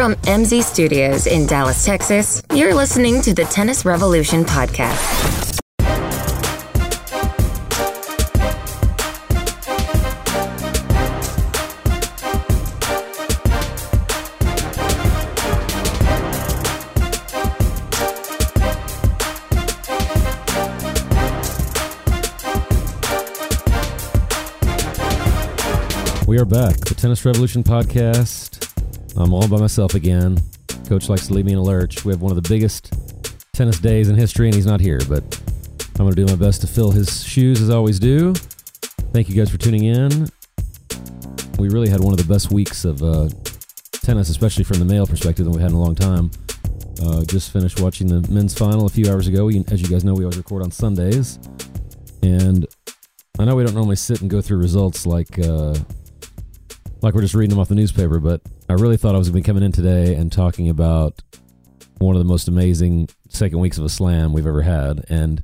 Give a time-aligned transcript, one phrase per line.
[0.00, 5.60] From MZ Studios in Dallas, Texas, you're listening to the Tennis Revolution podcast.
[26.26, 26.78] We are back.
[26.86, 28.59] The Tennis Revolution podcast.
[29.16, 30.38] I'm all by myself again.
[30.86, 32.04] Coach likes to leave me in a lurch.
[32.04, 32.92] We have one of the biggest
[33.52, 35.22] tennis days in history, and he's not here, but
[35.98, 38.34] I'm going to do my best to fill his shoes as I always do.
[39.12, 40.28] Thank you guys for tuning in.
[41.58, 43.28] We really had one of the best weeks of uh,
[43.92, 46.30] tennis, especially from the male perspective, that we had in a long time.
[47.02, 49.46] Uh, just finished watching the men's final a few hours ago.
[49.46, 51.38] We, as you guys know, we always record on Sundays.
[52.22, 52.66] And
[53.38, 55.38] I know we don't normally sit and go through results like.
[55.38, 55.74] Uh,
[57.02, 59.42] like we're just reading them off the newspaper, but I really thought I was going
[59.42, 61.20] to be coming in today and talking about
[61.98, 65.04] one of the most amazing second weeks of a slam we've ever had.
[65.08, 65.42] And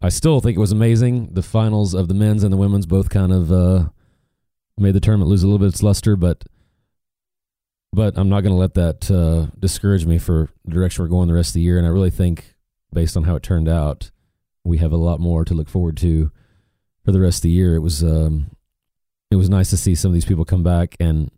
[0.00, 1.34] I still think it was amazing.
[1.34, 3.90] The finals of the men's and the women's both kind of uh,
[4.78, 6.42] made the tournament lose a little bit of its luster, but
[7.92, 11.28] but I'm not going to let that uh, discourage me for the direction we're going
[11.28, 11.76] the rest of the year.
[11.76, 12.54] And I really think,
[12.94, 14.10] based on how it turned out,
[14.64, 16.30] we have a lot more to look forward to
[17.04, 17.74] for the rest of the year.
[17.76, 18.56] It was um,
[19.30, 21.30] it was nice to see some of these people come back and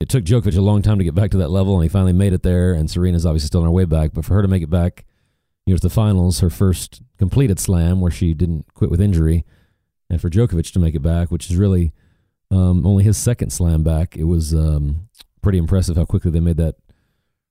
[0.00, 2.12] it took Djokovic a long time to get back to that level and he finally
[2.12, 4.48] made it there and Serena's obviously still on her way back but for her to
[4.48, 5.04] make it back
[5.64, 9.44] you know to the finals her first completed slam where she didn't quit with injury
[10.10, 11.92] and for Djokovic to make it back which is really
[12.50, 15.08] um, only his second slam back it was um,
[15.42, 16.76] pretty impressive how quickly they made that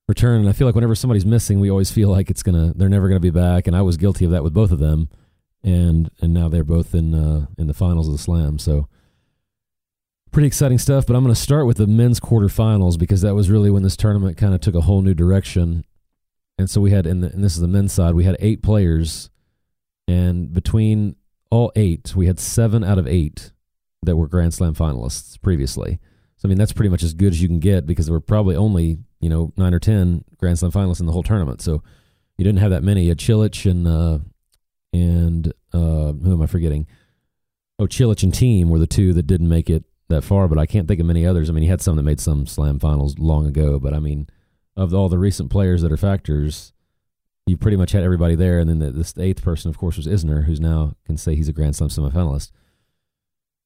[0.08, 2.88] return and I feel like whenever somebody's missing we always feel like it's gonna they're
[2.88, 5.08] never gonna be back and I was guilty of that with both of them
[5.64, 8.88] and and now they're both in uh, in the finals of the slam so
[10.36, 11.06] pretty exciting stuff.
[11.06, 13.96] But I'm going to start with the men's quarterfinals because that was really when this
[13.96, 15.82] tournament kind of took a whole new direction.
[16.58, 18.62] And so we had, in the, and this is the men's side, we had eight
[18.62, 19.30] players,
[20.06, 21.16] and between
[21.50, 23.52] all eight, we had seven out of eight
[24.02, 26.00] that were Grand Slam finalists previously.
[26.36, 28.20] So I mean, that's pretty much as good as you can get because there were
[28.20, 31.62] probably only you know nine or ten Grand Slam finalists in the whole tournament.
[31.62, 31.82] So
[32.36, 33.04] you didn't have that many.
[33.04, 34.18] You had Cilic and uh,
[34.92, 36.86] and uh, who am I forgetting?
[37.78, 40.66] Oh, Cilic and Thiem were the two that didn't make it that far, but I
[40.66, 41.48] can't think of many others.
[41.48, 44.28] I mean, he had some that made some slam finals long ago, but I mean,
[44.76, 46.72] of all the recent players that are factors,
[47.46, 48.58] you pretty much had everybody there.
[48.58, 51.48] And then the, this eighth person, of course, was Isner, who's now can say he's
[51.48, 52.50] a Grand Slam semifinalist.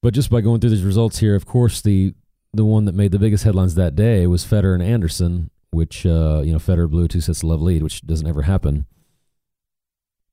[0.01, 2.13] But just by going through these results here, of course, the
[2.53, 6.41] the one that made the biggest headlines that day was Federer and Anderson, which uh,
[6.43, 8.87] you know Federer blew two sets to love lead, which doesn't ever happen,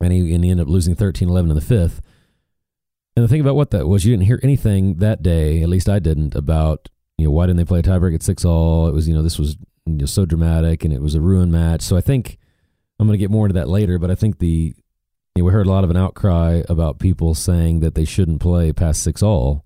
[0.01, 2.01] and he and he ended up losing 13-11 in the fifth.
[3.19, 5.89] And the thing about what that was, you didn't hear anything that day, at least
[5.89, 8.87] I didn't, about you know why didn't they play a tiebreak at six all?
[8.87, 9.57] It was you know this was
[9.87, 11.83] you know, so dramatic and it was a ruin match.
[11.83, 12.39] So I think
[12.97, 14.73] I'm going to get more into that later, but I think the
[15.35, 18.41] you know, we heard a lot of an outcry about people saying that they shouldn't
[18.41, 19.65] play past six all.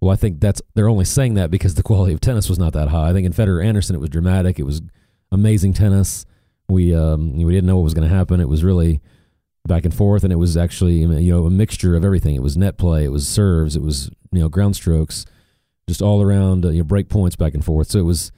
[0.00, 2.72] Well, I think that's they're only saying that because the quality of tennis was not
[2.74, 3.08] that high.
[3.08, 4.60] I think in Federer Anderson it was dramatic.
[4.60, 4.80] It was
[5.32, 6.24] amazing tennis.
[6.68, 8.40] We um, we didn't know what was going to happen.
[8.40, 9.00] It was really
[9.66, 12.34] back and forth, and it was actually you know a mixture of everything.
[12.34, 15.24] It was net play, it was serves, it was you know ground strokes,
[15.88, 17.90] just all around uh, you know break points back and forth.
[17.90, 18.32] So it was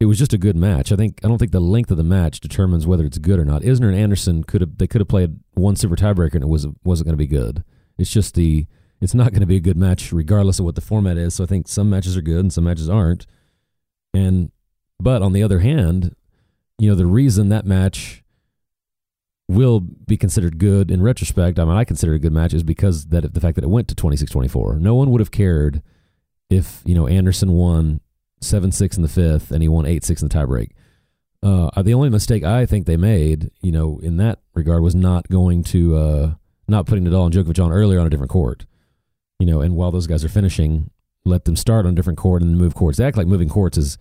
[0.00, 0.92] it was just a good match.
[0.92, 3.44] I think I don't think the length of the match determines whether it's good or
[3.44, 3.62] not.
[3.62, 6.66] Isner and Anderson could have they could have played one super tiebreaker and it was
[6.84, 7.64] wasn't going to be good.
[7.98, 8.66] It's just the
[9.00, 11.34] it's not going to be a good match regardless of what the format is.
[11.34, 13.26] So I think some matches are good and some matches aren't.
[14.14, 14.52] And
[15.00, 16.14] but on the other hand,
[16.78, 18.22] you know the reason that match
[19.48, 21.58] will be considered good in retrospect.
[21.58, 23.70] I mean, I consider it a good match is because that the fact that it
[23.70, 24.78] went to 26-24.
[24.78, 25.82] No one would have cared
[26.50, 28.00] if, you know, Anderson won
[28.42, 30.70] 7-6 in the fifth and he won 8-6 in the tiebreak.
[31.42, 35.28] Uh, the only mistake I think they made, you know, in that regard was not
[35.28, 36.34] going to, uh,
[36.66, 38.66] not putting Nadal and Djokovic on earlier on a different court.
[39.38, 40.90] You know, and while those guys are finishing,
[41.24, 42.98] let them start on a different court and move courts.
[42.98, 43.98] They act like moving courts is,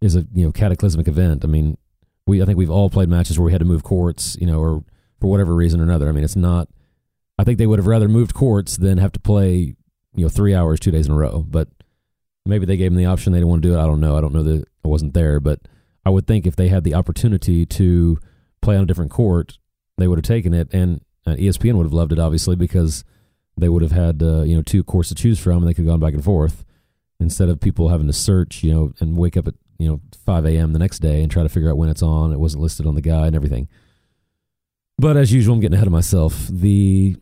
[0.00, 1.42] is a, you know, cataclysmic event.
[1.42, 1.78] I mean,
[2.26, 4.60] we I think we've all played matches where we had to move courts, you know,
[4.60, 4.84] or
[5.20, 6.08] for whatever reason or another.
[6.08, 6.68] I mean, it's not.
[7.38, 9.74] I think they would have rather moved courts than have to play,
[10.14, 11.44] you know, three hours, two days in a row.
[11.48, 11.68] But
[12.46, 13.32] maybe they gave them the option.
[13.32, 13.80] They didn't want to do it.
[13.80, 14.16] I don't know.
[14.16, 15.60] I don't know that I wasn't there, but
[16.04, 18.18] I would think if they had the opportunity to
[18.60, 19.58] play on a different court,
[19.98, 20.72] they would have taken it.
[20.72, 23.04] And uh, ESPN would have loved it, obviously, because
[23.56, 25.84] they would have had uh, you know two courts to choose from, and they could
[25.84, 26.64] have gone back and forth
[27.20, 30.46] instead of people having to search, you know, and wake up at you know 5
[30.46, 30.72] a.m.
[30.72, 32.32] the next day and try to figure out when it's on.
[32.32, 33.68] It wasn't listed on the guide and everything.
[34.98, 36.46] But as usual, I'm getting ahead of myself.
[36.48, 37.16] The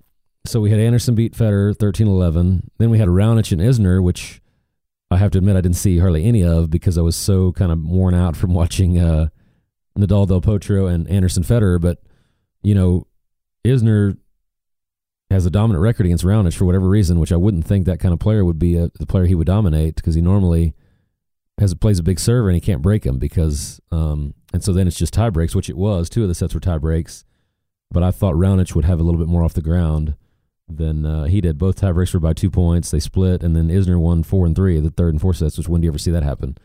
[0.45, 2.63] so we had Anderson beat Federer 13-11.
[2.79, 4.41] Then we had Raonic and Isner, which
[5.11, 7.71] I have to admit I didn't see hardly any of because I was so kind
[7.71, 9.29] of worn out from watching uh,
[9.97, 11.81] Nadal Del Potro and Anderson Federer.
[11.81, 11.99] But
[12.63, 13.07] you know,
[13.65, 14.17] Isner
[15.31, 18.13] has a dominant record against Raonic for whatever reason, which I wouldn't think that kind
[18.13, 20.75] of player would be a, the player he would dominate because he normally
[21.59, 24.87] has plays a big server and he can't break him because um, and so then
[24.87, 26.09] it's just tie breaks, which it was.
[26.09, 27.25] Two of the sets were tie breaks,
[27.91, 30.15] but I thought Raonic would have a little bit more off the ground
[30.69, 31.59] than uh, he did.
[31.59, 32.91] Both tie breaks were by two points.
[32.91, 35.59] They split, and then Isner won four and three, the third and fourth sets.
[35.59, 36.57] Which when do you ever see that happen?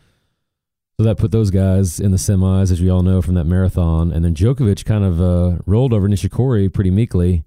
[0.99, 4.11] So that put those guys in the semis, as we all know from that marathon.
[4.11, 7.43] And then Djokovic kind of uh, rolled over Nishikori pretty meekly.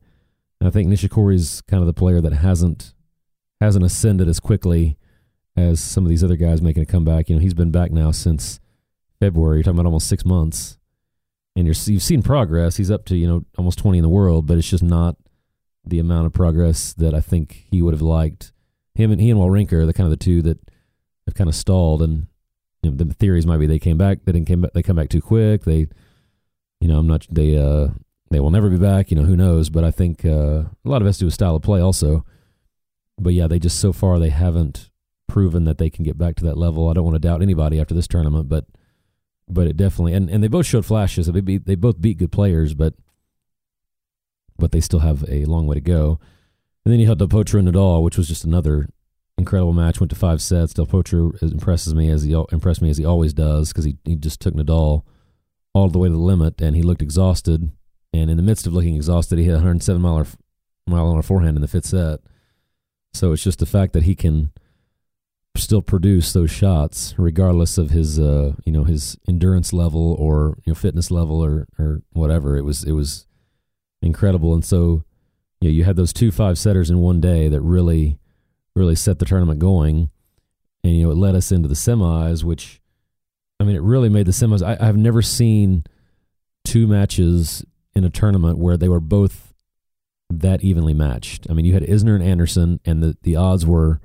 [0.60, 2.94] And I think Nishikori's kind of the player that hasn't
[3.60, 4.96] hasn't ascended as quickly
[5.56, 7.28] as some of these other guys making a comeback.
[7.28, 8.60] You know, he's been back now since
[9.18, 9.58] February.
[9.58, 10.78] You're talking about almost six months,
[11.56, 12.76] and you're, you've seen progress.
[12.76, 15.16] He's up to you know almost 20 in the world, but it's just not
[15.84, 18.52] the amount of progress that I think he would have liked.
[18.94, 20.58] Him and he and Wawrinka are the kind of the two that
[21.26, 22.26] have kind of stalled, and
[22.82, 24.96] you know, the theories might be they came back, they didn't came back, they come
[24.96, 25.64] back too quick.
[25.64, 25.86] They,
[26.80, 27.88] you know, I'm not they uh
[28.30, 29.10] they will never be back.
[29.10, 29.70] You know, who knows?
[29.70, 31.80] But I think uh, a lot of it has to do with style of play
[31.80, 32.24] also.
[33.18, 34.89] But yeah, they just so far they haven't
[35.30, 36.88] proven that they can get back to that level.
[36.88, 38.66] I don't want to doubt anybody after this tournament, but
[39.48, 41.26] but it definitely and, and they both showed flashes.
[41.26, 42.94] They beat, they both beat good players, but
[44.58, 46.18] but they still have a long way to go.
[46.84, 48.88] And then you had Del Potro and Nadal, which was just another
[49.38, 50.00] incredible match.
[50.00, 50.74] Went to five sets.
[50.74, 54.16] Del Potro impresses me as he impressed me as he always does because he he
[54.16, 55.04] just took Nadal
[55.72, 57.70] all the way to the limit, and he looked exhausted.
[58.12, 60.26] And in the midst of looking exhausted, he hit a 107 mile
[60.86, 62.20] mile on a forehand in the fifth set.
[63.12, 64.52] So it's just the fact that he can
[65.56, 70.70] still produce those shots regardless of his uh you know his endurance level or you
[70.70, 72.56] know fitness level or or whatever.
[72.56, 73.26] It was it was
[74.02, 74.54] incredible.
[74.54, 75.04] And so
[75.60, 78.18] you know, you had those two five setters in one day that really
[78.74, 80.10] really set the tournament going.
[80.84, 82.80] And you know it led us into the semis which
[83.58, 85.84] i mean it really made the semis I, i've never seen
[86.64, 89.52] two matches in a tournament where they were both
[90.30, 91.46] that evenly matched.
[91.50, 94.00] I mean you had isner and anderson and the the odds were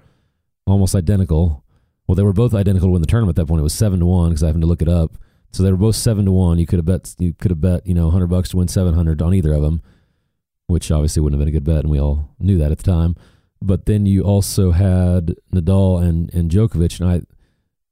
[0.65, 1.63] almost identical.
[2.07, 3.59] Well, they were both identical to win the tournament at that point.
[3.59, 5.17] It was seven to one because I happened to look it up.
[5.51, 6.59] So they were both seven to one.
[6.59, 8.93] You could have bet you could have bet you know hundred bucks to win seven
[8.93, 9.81] hundred on either of them,
[10.67, 12.83] which obviously wouldn't have been a good bet, and we all knew that at the
[12.83, 13.15] time.
[13.61, 17.21] But then you also had Nadal and and Djokovic, and I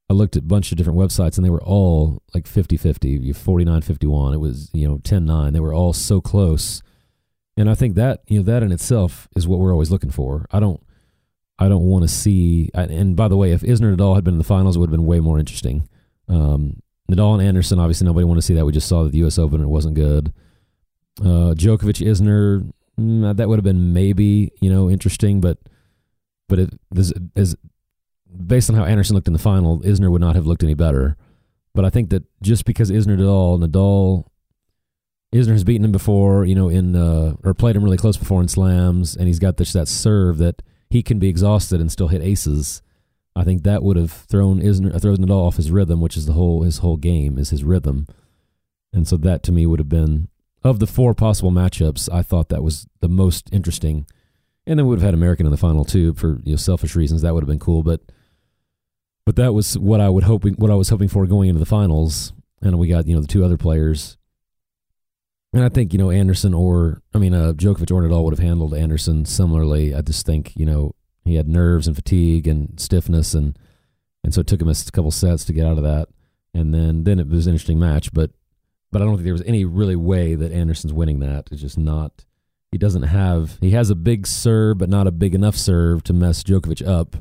[0.10, 4.34] I looked at a bunch of different websites, and they were all like 50-50, 49-51.
[4.34, 5.54] It was you know 10-9.
[5.54, 6.84] They were all so close,
[7.56, 10.46] and I think that you know that in itself is what we're always looking for.
[10.52, 10.84] I don't
[11.64, 12.70] I don't want to see.
[12.74, 14.98] And by the way, if Isner Nadal had been in the finals, it would have
[14.98, 15.88] been way more interesting.
[16.28, 18.66] Um, Nadal and Anderson, obviously, nobody wanted to see that.
[18.66, 19.38] We just saw that the U.S.
[19.38, 20.34] Open it wasn't good.
[21.22, 22.70] Uh, Djokovic, Isner,
[23.00, 25.58] mm, that would have been maybe you know interesting, but
[26.50, 27.56] but it is, is
[28.46, 31.16] based on how Anderson looked in the final, Isner would not have looked any better.
[31.74, 34.26] But I think that just because Isner Nadal, Nadal,
[35.34, 38.42] Isner has beaten him before, you know, in uh, or played him really close before
[38.42, 40.62] in slams, and he's got this that serve that
[40.94, 42.84] he can be exhausted and still hit aces.
[43.36, 46.34] I think that would have thrown Isner, thrown Nadal off his rhythm, which is the
[46.34, 48.06] whole his whole game is his rhythm,
[48.94, 50.28] and so that to me would have been
[50.64, 52.14] of the four possible matchups.
[52.14, 54.06] I thought that was the most interesting,
[54.68, 56.96] and then we would have had American in the final too for you know selfish
[56.96, 57.24] reasons.
[57.24, 58.02] That would have been cool, but
[59.26, 61.66] but that was what I would hoping what I was hoping for going into the
[61.66, 64.18] finals, and we got you know the two other players
[65.54, 68.46] and I think, you know, Anderson or, I mean, uh, Djokovic or Nadal would have
[68.46, 69.94] handled Anderson similarly.
[69.94, 70.96] I just think, you know,
[71.26, 73.58] he had nerves and fatigue and stiffness, and
[74.24, 76.10] and so it took him a couple sets to get out of that.
[76.54, 78.32] And then then it was an interesting match, but
[78.92, 81.48] but I don't think there was any really way that Anderson's winning that.
[81.52, 82.26] It's just not.
[82.72, 83.58] He doesn't have.
[83.62, 87.16] He has a big serve, but not a big enough serve to mess Djokovic up.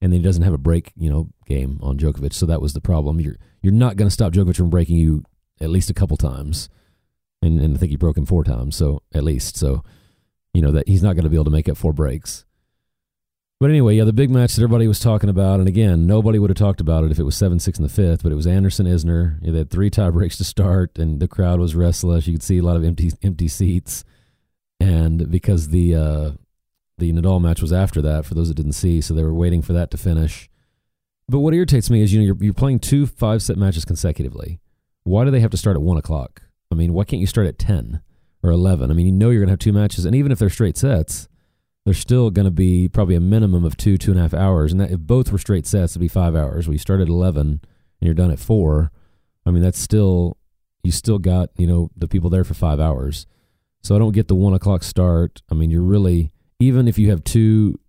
[0.00, 2.32] And then he doesn't have a break, you know, game on Djokovic.
[2.32, 3.20] So that was the problem.
[3.20, 5.24] You're you're not going to stop Djokovic from breaking you
[5.60, 6.68] at least a couple times
[7.42, 9.56] and, and I think he broke him four times, so at least.
[9.56, 9.82] So,
[10.54, 12.44] you know, that he's not going to be able to make up four breaks.
[13.60, 16.50] But anyway, yeah, the big match that everybody was talking about, and again, nobody would
[16.50, 18.46] have talked about it if it was 7 6 in the fifth, but it was
[18.46, 19.40] Anderson Isner.
[19.40, 22.26] They had three tie breaks to start, and the crowd was restless.
[22.26, 24.04] You could see a lot of empty empty seats.
[24.80, 26.30] And because the uh,
[26.98, 29.62] the Nadal match was after that, for those that didn't see, so they were waiting
[29.62, 30.50] for that to finish.
[31.28, 34.58] But what irritates me is, you know, you're, you're playing two five set matches consecutively.
[35.04, 36.42] Why do they have to start at one o'clock?
[36.72, 38.00] I mean, why can't you start at 10
[38.42, 38.90] or 11?
[38.90, 40.76] I mean, you know you're going to have two matches, and even if they're straight
[40.76, 41.28] sets,
[41.84, 44.72] they're still going to be probably a minimum of two, two and a half hours.
[44.72, 46.66] And that, if both were straight sets, it'd be five hours.
[46.66, 47.60] You start at 11 and
[48.00, 48.90] you're done at four.
[49.44, 50.36] I mean, that's still,
[50.82, 53.26] you still got, you know, the people there for five hours.
[53.82, 55.42] So I don't get the one o'clock start.
[55.50, 57.80] I mean, you're really, even if you have two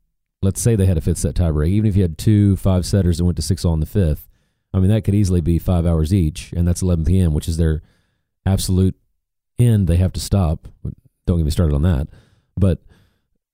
[0.44, 3.18] let's say they had a fifth set tiebreak, even if you had two five setters
[3.18, 4.28] that went to six all in the fifth,
[4.74, 7.58] I mean that could easily be five hours each, and that's 11 p.m., which is
[7.58, 7.82] their
[8.45, 8.95] absolute
[9.59, 9.88] end.
[9.88, 10.67] They have to stop.
[11.25, 12.07] Don't get me started on that.
[12.57, 12.81] But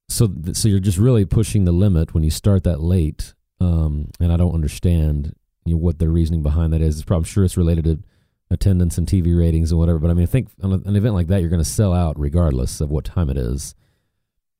[0.08, 4.32] so so you're just really pushing the limit when you start that late, um, and
[4.32, 6.96] I don't understand you know, what the reasoning behind that is.
[6.96, 8.02] It's probably, I'm sure it's related to
[8.50, 9.98] attendance and TV ratings and whatever.
[9.98, 12.18] But I mean, I think on an event like that, you're going to sell out
[12.18, 13.74] regardless of what time it is.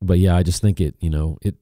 [0.01, 1.57] But yeah, I just think it, you know, it.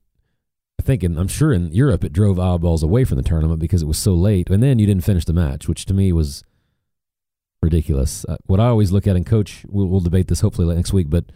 [0.81, 3.83] I think, in, I'm sure in Europe, it drove eyeballs away from the tournament because
[3.83, 6.45] it was so late, and then you didn't finish the match, which to me was
[7.63, 8.25] ridiculous.
[8.29, 11.09] Uh, what I always look at, and coach, we'll, we'll debate this hopefully next week,
[11.11, 11.27] but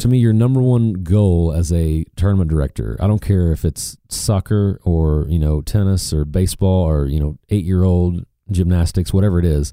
[0.00, 3.96] to me, your number one goal as a tournament director, I don't care if it's
[4.08, 9.38] soccer or, you know, tennis or baseball or, you know, eight year old gymnastics, whatever
[9.38, 9.72] it is,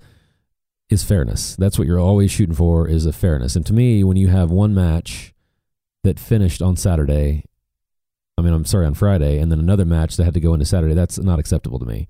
[0.90, 1.56] is fairness.
[1.56, 3.56] That's what you're always shooting for is a fairness.
[3.56, 5.34] And to me, when you have one match
[6.04, 7.46] that finished on Saturday,
[8.38, 10.66] I mean, I'm sorry, on Friday, and then another match that had to go into
[10.66, 12.08] Saturday, that's not acceptable to me.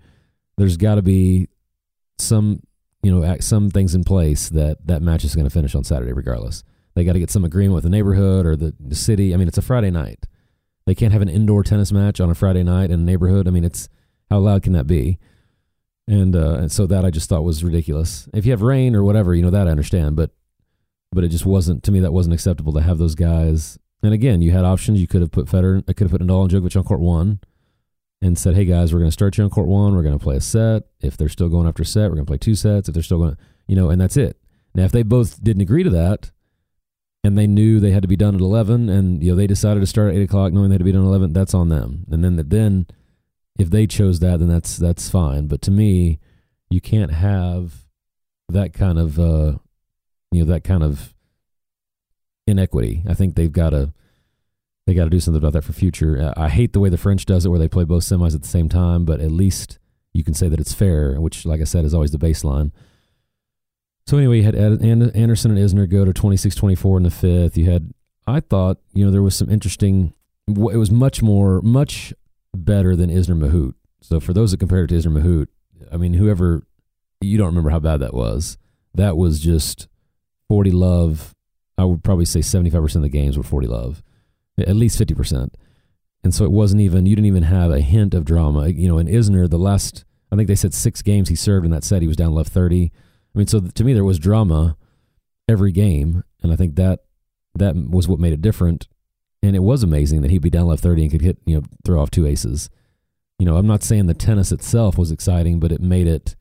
[0.58, 1.48] There's got to be
[2.20, 2.62] some,
[3.04, 6.14] you know, some things in place that that match is going to finish on Saturday
[6.14, 6.64] regardless.
[6.94, 9.34] They got to get some agreement with the neighborhood or the, the city.
[9.34, 10.28] I mean, it's a Friday night.
[10.86, 13.48] They can't have an indoor tennis match on a Friday night in a neighborhood.
[13.48, 13.88] I mean, it's
[14.30, 15.20] how loud can that be?
[16.08, 18.28] And, uh, and so that I just thought was ridiculous.
[18.34, 20.32] If you have rain or whatever, you know that I understand, but
[21.14, 22.00] but it just wasn't to me.
[22.00, 23.78] That wasn't acceptable to have those guys.
[24.02, 25.00] And again, you had options.
[25.00, 27.40] You could have put Federer, I could have put Nadal and Djokovic on court one,
[28.22, 29.96] and said, "Hey guys, we're going to start you on court one.
[29.96, 30.84] We're going to play a set.
[31.02, 32.88] If they're still going after set, we're going to play two sets.
[32.88, 33.38] If they're still going,
[33.68, 34.38] you know, and that's it.
[34.74, 36.32] Now, if they both didn't agree to that,
[37.24, 39.80] and they knew they had to be done at 11 and you know they decided
[39.80, 41.70] to start at 8 o'clock knowing they had to be done at 11 that's on
[41.70, 42.88] them and then then
[43.60, 46.20] if they chose that then that's that's fine but to me
[46.70, 47.86] you can't have
[48.50, 49.54] that kind of uh
[50.32, 51.14] you know that kind of
[52.48, 53.94] inequity i think they've got to
[54.88, 56.98] they got to do something about that for future uh, i hate the way the
[56.98, 59.80] french does it where they play both semis at the same time but at least
[60.14, 62.72] you can say that it's fair which like i said is always the baseline
[64.08, 67.58] so anyway, you had Anderson and Isner go to 26-24 in the fifth.
[67.58, 67.94] You had,
[68.28, 70.14] I thought, you know, there was some interesting.
[70.48, 72.14] It was much more, much
[72.54, 73.74] better than Isner Mahut.
[74.02, 75.48] So for those that compared it to Isner Mahut,
[75.92, 76.64] I mean, whoever
[77.22, 78.58] you don't remember how bad that was.
[78.94, 79.88] That was just
[80.50, 81.34] 40 love.
[81.78, 84.04] I would probably say 75% of the games were 40 love,
[84.68, 85.50] at least 50%.
[86.24, 88.68] And so it wasn't even, you didn't even have a hint of drama.
[88.68, 91.72] You know, in Isner, the last, I think they said six games he served in
[91.72, 92.92] that set, he was down love 30.
[93.34, 94.78] I mean, so to me, there was drama
[95.48, 97.02] every game, and I think that
[97.56, 98.88] that was what made it different.
[99.44, 101.66] And it was amazing that he'd be down left thirty and could hit, you know,
[101.84, 102.70] throw off two aces.
[103.40, 106.36] You know, I'm not saying the tennis itself was exciting, but it made it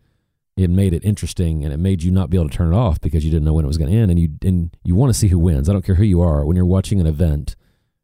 [0.57, 3.01] it made it interesting and it made you not be able to turn it off
[3.01, 5.11] because you didn't know when it was going to end and you and you want
[5.11, 5.69] to see who wins.
[5.69, 6.45] I don't care who you are.
[6.45, 7.57] When you're watching an event,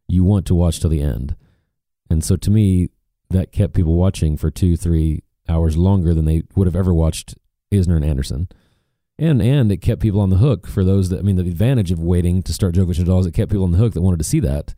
[0.08, 1.36] you want to watch till the end.
[2.08, 2.90] And so to me,
[3.30, 7.34] that kept people watching for two, three hours longer than they would have ever watched
[7.72, 8.48] Isner and Anderson
[9.18, 11.90] and and it kept people on the hook for those that I mean the advantage
[11.90, 14.02] of waiting to start Djokovic and Nadal is it kept people on the hook that
[14.02, 14.74] wanted to see that.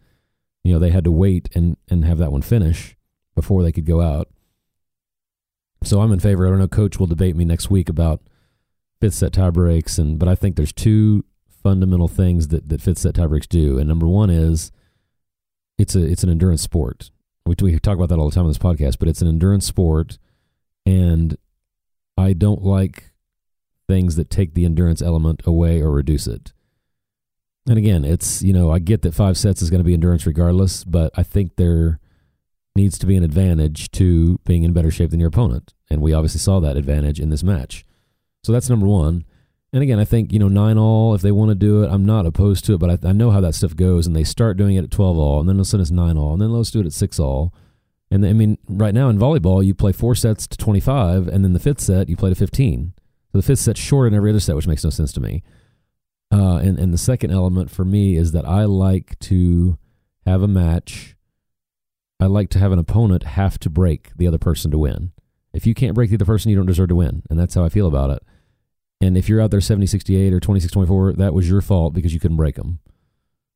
[0.64, 2.96] You know, they had to wait and and have that one finish
[3.34, 4.28] before they could go out.
[5.82, 6.46] So I'm in favor.
[6.46, 6.68] I don't know.
[6.68, 8.20] Coach will debate me next week about
[9.00, 13.14] fifth set tiebreaks, and but I think there's two fundamental things that that fifth set
[13.14, 14.70] tiebreaks do, and number one is
[15.78, 17.10] it's a it's an endurance sport.
[17.46, 19.66] We we talk about that all the time on this podcast, but it's an endurance
[19.66, 20.18] sport,
[20.84, 21.36] and
[22.16, 23.12] I don't like
[23.86, 26.52] things that take the endurance element away or reduce it.
[27.66, 30.26] And again, it's, you know, I get that five sets is going to be endurance
[30.26, 32.00] regardless, but I think there
[32.76, 35.74] needs to be an advantage to being in better shape than your opponent.
[35.90, 37.84] And we obviously saw that advantage in this match.
[38.42, 39.24] So that's number one.
[39.72, 42.06] And again, I think, you know, nine all, if they want to do it, I'm
[42.06, 44.06] not opposed to it, but I, I know how that stuff goes.
[44.06, 46.32] And they start doing it at 12 all, and then they'll send us nine all,
[46.32, 47.52] and then let's do it at six all.
[48.10, 51.52] And I mean, right now in volleyball, you play four sets to 25, and then
[51.52, 52.94] the fifth set, you play to 15.
[53.30, 55.42] So the fifth set's shorter than every other set, which makes no sense to me.
[56.30, 59.78] Uh, and and the second element for me is that I like to
[60.26, 61.16] have a match.
[62.20, 65.12] I like to have an opponent have to break the other person to win.
[65.52, 67.64] If you can't break the other person, you don't deserve to win, and that's how
[67.64, 68.22] I feel about it.
[69.00, 72.12] And if you're out there 70 68 or 26 24, that was your fault because
[72.12, 72.80] you couldn't break them.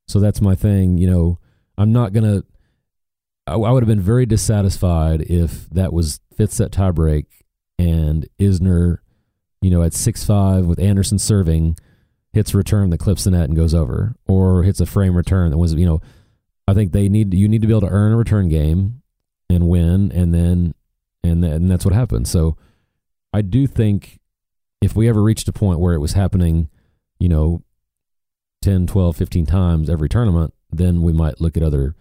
[0.09, 0.99] So that's my thing.
[0.99, 1.39] You know,
[1.77, 2.47] I'm not going to,
[3.47, 7.27] I would have been very dissatisfied if that was fifth set tiebreak
[7.79, 8.99] and Isner
[9.63, 11.77] you know, at six five with Anderson serving,
[12.33, 15.51] hits a return that clips the net and goes over, or hits a frame return
[15.51, 16.01] that was, you know,
[16.67, 19.03] I think they need you need to be able to earn a return game
[19.49, 20.75] and win, and then
[21.23, 22.29] and then, and that's what happens.
[22.29, 22.57] So
[23.33, 24.19] I do think
[24.83, 26.69] if we ever reached a point where it was happening,
[27.19, 27.63] you know,
[28.63, 31.95] 10, 12, 15 times every tournament, then we might look at other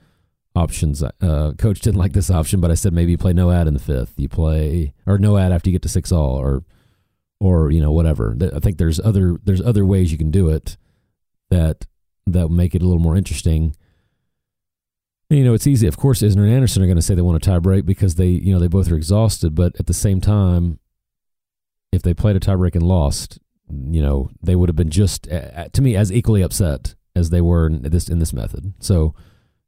[0.55, 1.03] options.
[1.03, 3.73] Uh, coach didn't like this option, but I said maybe you play no ad in
[3.73, 4.13] the fifth.
[4.17, 6.63] You play or no ad after you get to six all, or
[7.39, 8.35] or you know whatever.
[8.53, 10.77] I think there's other there's other ways you can do it
[11.49, 11.87] that
[12.27, 13.75] that make it a little more interesting.
[15.29, 15.87] And, you know, it's easy.
[15.87, 18.15] Of course, Isner and Anderson are going to say they want a tie break because
[18.15, 19.55] they you know they both are exhausted.
[19.55, 20.79] But at the same time,
[21.91, 25.81] if they played a tiebreak and lost, you know, they would have been just to
[25.81, 28.73] me as equally upset as they were in this in this method.
[28.79, 29.13] So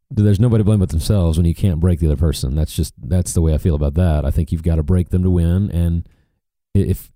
[0.09, 2.55] there's nobody to blame but themselves when you can't break the other person.
[2.55, 4.25] That's just that's the way I feel about that.
[4.25, 5.71] I think you've got to break them to win.
[5.71, 6.07] And
[6.73, 7.11] if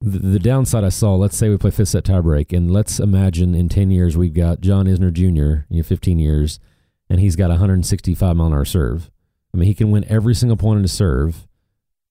[0.00, 3.54] the, the downside I saw, let's say we play fifth set tiebreak, and let's imagine
[3.54, 5.64] in ten years we've got John Isner Jr.
[5.70, 6.60] You know, 15 years,
[7.08, 9.10] and he's got 165 mile an hour serve.
[9.54, 11.46] I mean, he can win every single point in his serve,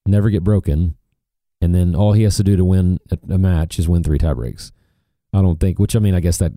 [0.06, 0.96] never get broken,
[1.62, 3.00] and then all he has to do to win
[3.30, 4.72] a, match is win three tiebreaks.
[5.34, 6.54] I don't think, which I mean, I guess that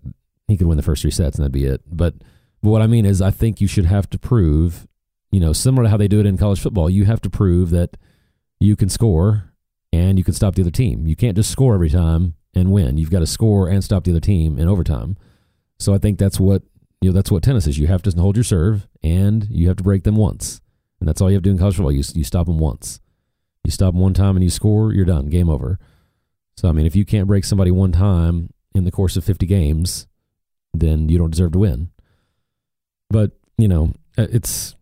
[0.47, 1.81] he could win the first three sets and that'd be it.
[1.87, 2.15] But,
[2.61, 4.87] but what I mean is, I think you should have to prove,
[5.31, 7.69] you know, similar to how they do it in college football, you have to prove
[7.69, 7.95] that
[8.59, 9.53] you can score
[9.93, 11.07] and you can stop the other team.
[11.07, 12.97] You can't just score every time and win.
[12.97, 15.17] You've got to score and stop the other team in overtime.
[15.79, 16.63] So I think that's what
[17.01, 17.13] you know.
[17.13, 17.77] That's what tennis is.
[17.77, 20.61] You have to hold your serve and you have to break them once,
[20.99, 21.91] and that's all you have to do in college football.
[21.91, 23.01] You you stop them once.
[23.65, 25.27] You stop one time and you score, you're done.
[25.27, 25.79] Game over.
[26.55, 29.45] So I mean, if you can't break somebody one time in the course of 50
[29.45, 30.07] games,
[30.73, 31.89] then you don't deserve to win.
[33.09, 34.75] But you know, uh, it's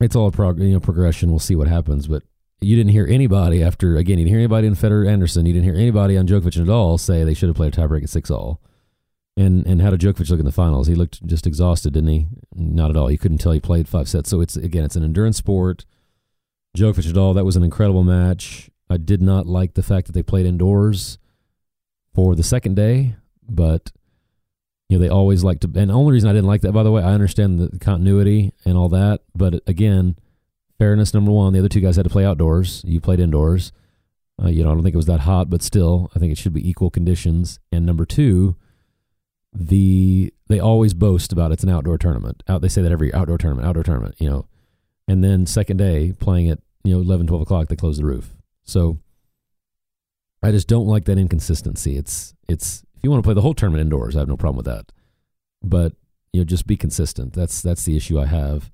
[0.00, 1.30] it's all a prog- you know progression.
[1.30, 2.08] We'll see what happens.
[2.08, 2.22] But
[2.60, 4.18] you didn't hear anybody after again.
[4.18, 5.46] You didn't hear anybody in Federer Anderson.
[5.46, 8.02] You didn't hear anybody on Djokovic at all say they should have played a tiebreak
[8.02, 8.60] at six all.
[9.36, 10.86] And and how did Djokovic look in the finals?
[10.86, 12.26] He looked just exhausted, didn't he?
[12.54, 13.10] Not at all.
[13.10, 14.30] You couldn't tell he played five sets.
[14.30, 15.84] So it's again, it's an endurance sport.
[16.76, 18.70] Djokovic Nadal, that was an incredible match.
[18.88, 21.18] I did not like the fact that they played indoors
[22.14, 23.16] for the second day,
[23.48, 23.90] but
[24.88, 25.72] you know they always like to.
[25.74, 28.52] And the only reason I didn't like that, by the way, I understand the continuity
[28.64, 30.16] and all that, but again,
[30.78, 31.52] fairness number one.
[31.52, 32.82] The other two guys had to play outdoors.
[32.86, 33.72] You played indoors.
[34.42, 36.38] Uh, you know, I don't think it was that hot, but still, I think it
[36.38, 37.58] should be equal conditions.
[37.72, 38.54] And number two,
[39.52, 42.42] the they always boast about it's an outdoor tournament.
[42.46, 44.14] Out, they say that every outdoor tournament, outdoor tournament.
[44.18, 44.46] You know,
[45.08, 48.36] and then second day playing at you know 11 12 o'clock they close the roof.
[48.64, 48.98] So
[50.42, 51.96] i just don't like that inconsistency.
[51.96, 54.56] It's it's if you want to play the whole tournament indoors i have no problem
[54.56, 54.92] with that.
[55.62, 55.92] But
[56.32, 57.32] you know just be consistent.
[57.32, 58.70] That's that's the issue i have.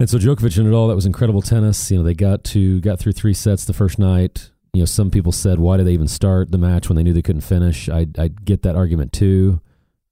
[0.00, 1.90] And so Djokovic and Nadal that was incredible tennis.
[1.90, 4.50] You know they got to got through three sets the first night.
[4.72, 7.12] You know some people said why did they even start the match when they knew
[7.12, 7.88] they couldn't finish?
[7.88, 9.60] I i get that argument too.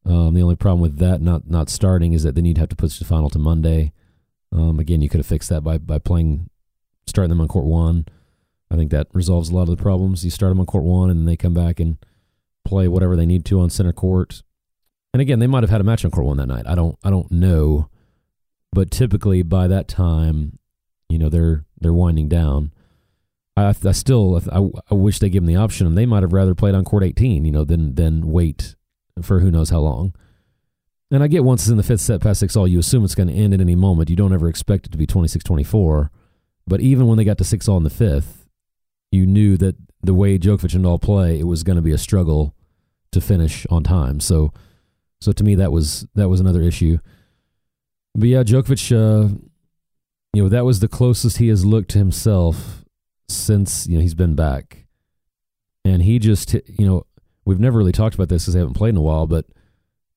[0.05, 2.77] Um, the only problem with that not not starting is that then you'd have to
[2.77, 3.93] push the final to monday.
[4.53, 6.49] Um, again, you could have fixed that by by playing,
[7.07, 8.07] starting them on court one.
[8.71, 10.25] I think that resolves a lot of the problems.
[10.25, 11.99] You start them on court one, and then they come back and
[12.65, 14.43] play whatever they need to on center court.
[15.15, 16.67] And again, they might have had a match on court one that night.
[16.67, 17.89] I don't I don't know,
[18.73, 20.59] but typically by that time,
[21.09, 22.73] you know they're they're winding down.
[23.57, 26.55] I, I still I, I wish they give them the option, they might have rather
[26.55, 28.75] played on court 18, you know, than than wait
[29.23, 30.15] for who knows how long.
[31.11, 33.15] And I get once it's in the fifth set past six all, you assume it's
[33.15, 34.11] going to end at any moment.
[34.11, 36.11] You don't ever expect it to be 26 24.
[36.67, 38.47] But even when they got to six all in the fifth,
[39.13, 42.55] you knew that the way Djokovic Nadal play, it was going to be a struggle
[43.13, 44.21] to finish on time.
[44.21, 44.53] So,
[45.21, 46.99] so to me, that was that was another issue.
[48.15, 49.35] But yeah, Djokovic, uh,
[50.33, 52.85] you know, that was the closest he has looked to himself
[53.29, 54.87] since you know he's been back,
[55.85, 57.07] and he just you know
[57.45, 59.47] we've never really talked about this because they haven't played in a while, but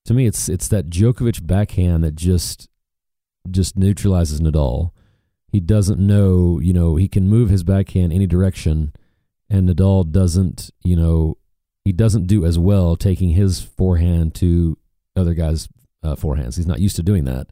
[0.06, 2.68] to me, it's it's that Djokovic backhand that just
[3.50, 4.90] just neutralizes Nadal.
[5.50, 8.92] He doesn't know, you know, he can move his backhand any direction,
[9.48, 11.36] and Nadal doesn't, you know,
[11.84, 14.78] he doesn't do as well taking his forehand to
[15.16, 15.68] other guys'
[16.02, 16.56] uh, forehands.
[16.56, 17.48] He's not used to doing that.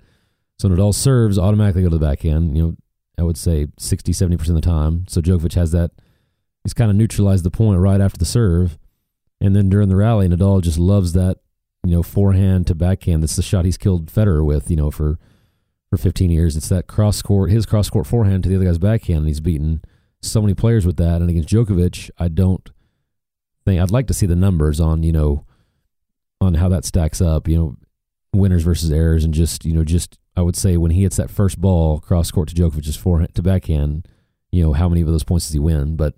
[0.59, 2.77] So Nadal serves automatically go to the backhand, you know,
[3.19, 5.07] I would say 60, 70% of the time.
[5.09, 5.91] So Djokovic has that,
[6.63, 8.79] he's kind of neutralized the point right after the serve.
[9.41, 11.39] And then during the rally, Nadal just loves that
[11.85, 13.23] you know, forehand to backhand.
[13.23, 15.19] That's the shot he's killed Federer with, you know, for
[15.91, 16.57] for 15 years.
[16.57, 19.41] It's that cross court, his cross court forehand to the other guy's backhand, and he's
[19.41, 19.83] beaten
[20.21, 21.21] so many players with that.
[21.21, 22.69] And against Djokovic, I don't
[23.65, 25.45] think I'd like to see the numbers on you know
[26.41, 27.49] on how that stacks up.
[27.49, 27.77] You know,
[28.33, 31.31] winners versus errors, and just you know, just I would say when he hits that
[31.31, 34.07] first ball cross court to Djokovic's forehand to backhand,
[34.53, 35.97] you know, how many of those points does he win?
[35.97, 36.15] But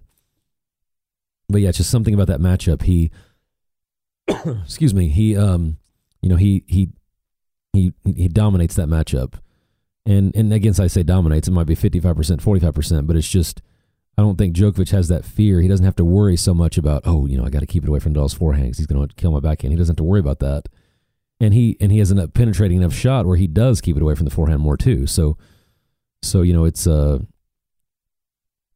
[1.49, 2.83] but yeah, just something about that matchup.
[2.83, 3.11] He
[4.65, 5.79] excuse me, he um,
[6.23, 6.91] you know, he he
[7.73, 9.35] he he dominates that matchup.
[10.07, 12.05] And and again, I say dominates, it might be 55%,
[12.41, 13.63] 45%, but it's just
[14.19, 15.61] I don't think Djokovic has that fear.
[15.61, 17.85] He doesn't have to worry so much about, oh, you know, I got to keep
[17.85, 19.73] it away from Nadal's forehand because he's going to kill my backhand.
[19.73, 20.65] He doesn't have to worry about that.
[21.41, 24.15] and he and he has a penetrating enough shot where he does keep it away
[24.15, 25.07] from the forehand more too.
[25.07, 25.39] So,
[26.23, 27.19] so you know, it's uh,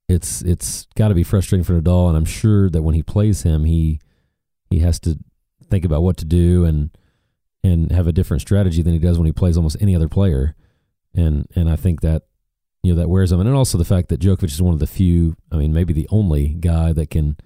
[0.08, 3.42] it's it's got to be frustrating for Nadal, and I'm sure that when he plays
[3.42, 4.00] him, he
[4.70, 5.18] he has to
[5.68, 6.90] think about what to do and
[7.62, 10.54] and have a different strategy than he does when he plays almost any other player.
[11.14, 12.22] And and I think that
[12.82, 14.86] you know that wears him, and also the fact that Djokovic is one of the
[14.86, 17.36] few, I mean, maybe the only guy that can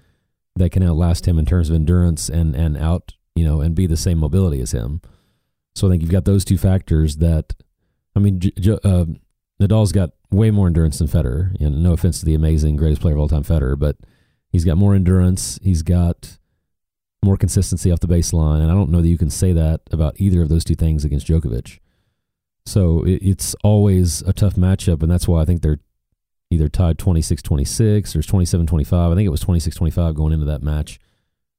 [0.56, 3.86] that can outlast him in terms of endurance and and out you know and be
[3.86, 5.00] the same mobility as him.
[5.74, 7.54] So I think you've got those two factors that,
[8.16, 9.04] I mean, uh,
[9.60, 11.54] Nadal's got way more endurance than Federer.
[11.60, 13.96] And no offense to the amazing greatest player of all time, Federer, but
[14.50, 15.60] he's got more endurance.
[15.62, 16.38] He's got
[17.24, 20.20] more consistency off the baseline, and I don't know that you can say that about
[20.20, 21.78] either of those two things against Djokovic.
[22.68, 25.80] So it, it's always a tough matchup, and that's why I think they're
[26.50, 29.12] either tied 26-26 or 27-25.
[29.12, 30.98] I think it was 26-25 going into that match,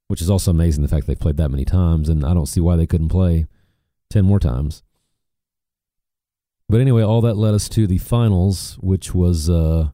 [0.08, 2.62] which is also amazing the fact they've played that many times, and I don't see
[2.62, 3.48] why they couldn't play
[4.12, 4.84] 10 more times.
[6.68, 9.90] But anyway, all that led us to the finals, which was uh,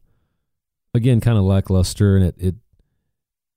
[0.94, 2.56] again kind of lackluster, and it, it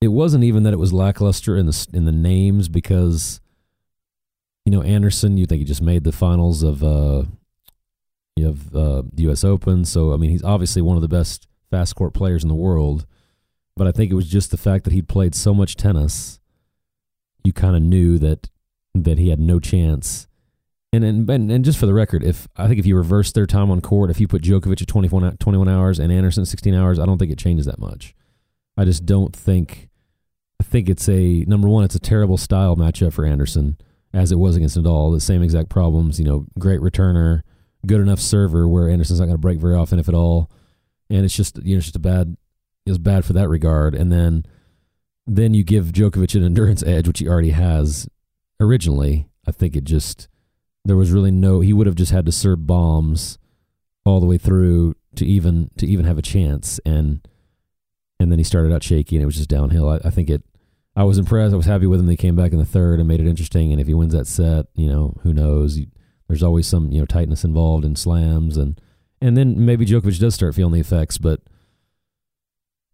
[0.01, 3.41] it wasn't even that it was lackluster in the in the names because
[4.65, 7.25] you know Anderson, you think he just made the finals of uh,
[8.45, 9.45] of uh, the U.S.
[9.45, 12.55] Open, so I mean he's obviously one of the best fast court players in the
[12.55, 13.07] world.
[13.77, 16.41] But I think it was just the fact that he'd played so much tennis,
[17.45, 18.51] you kind of knew that
[18.95, 20.27] that he had no chance.
[20.93, 23.71] And, and and just for the record, if I think if you reverse their time
[23.71, 27.05] on court, if you put Djokovic at 21, 21 hours and Anderson 16 hours, I
[27.05, 28.15] don't think it changes that much.
[28.77, 29.89] I just don't think
[30.61, 31.85] I think it's a number one.
[31.85, 33.77] It's a terrible style matchup for Anderson,
[34.13, 35.15] as it was against Nadal.
[35.15, 36.19] The same exact problems.
[36.19, 37.43] You know, great returner,
[37.87, 40.51] good enough server where Anderson's not going to break very often, if at all.
[41.11, 42.37] And it's just you know, it's just a bad.
[42.87, 43.95] It was bad for that regard.
[43.95, 44.45] And then,
[45.27, 48.09] then you give Djokovic an endurance edge, which he already has
[48.61, 49.29] originally.
[49.47, 50.29] I think it just
[50.85, 51.61] there was really no.
[51.61, 53.39] He would have just had to serve bombs
[54.05, 56.81] all the way through to even to even have a chance.
[56.85, 57.27] And
[58.19, 59.89] and then he started out shaky and it was just downhill.
[59.89, 60.43] I, I think it.
[60.97, 61.55] I was impressed.
[61.55, 62.07] I was happy with him.
[62.07, 63.71] They came back in the third and made it interesting.
[63.71, 65.79] And if he wins that set, you know, who knows?
[66.29, 68.81] There's always some you know tightness involved in slams and
[69.21, 71.41] and then maybe Djokovic does start feeling the effects, but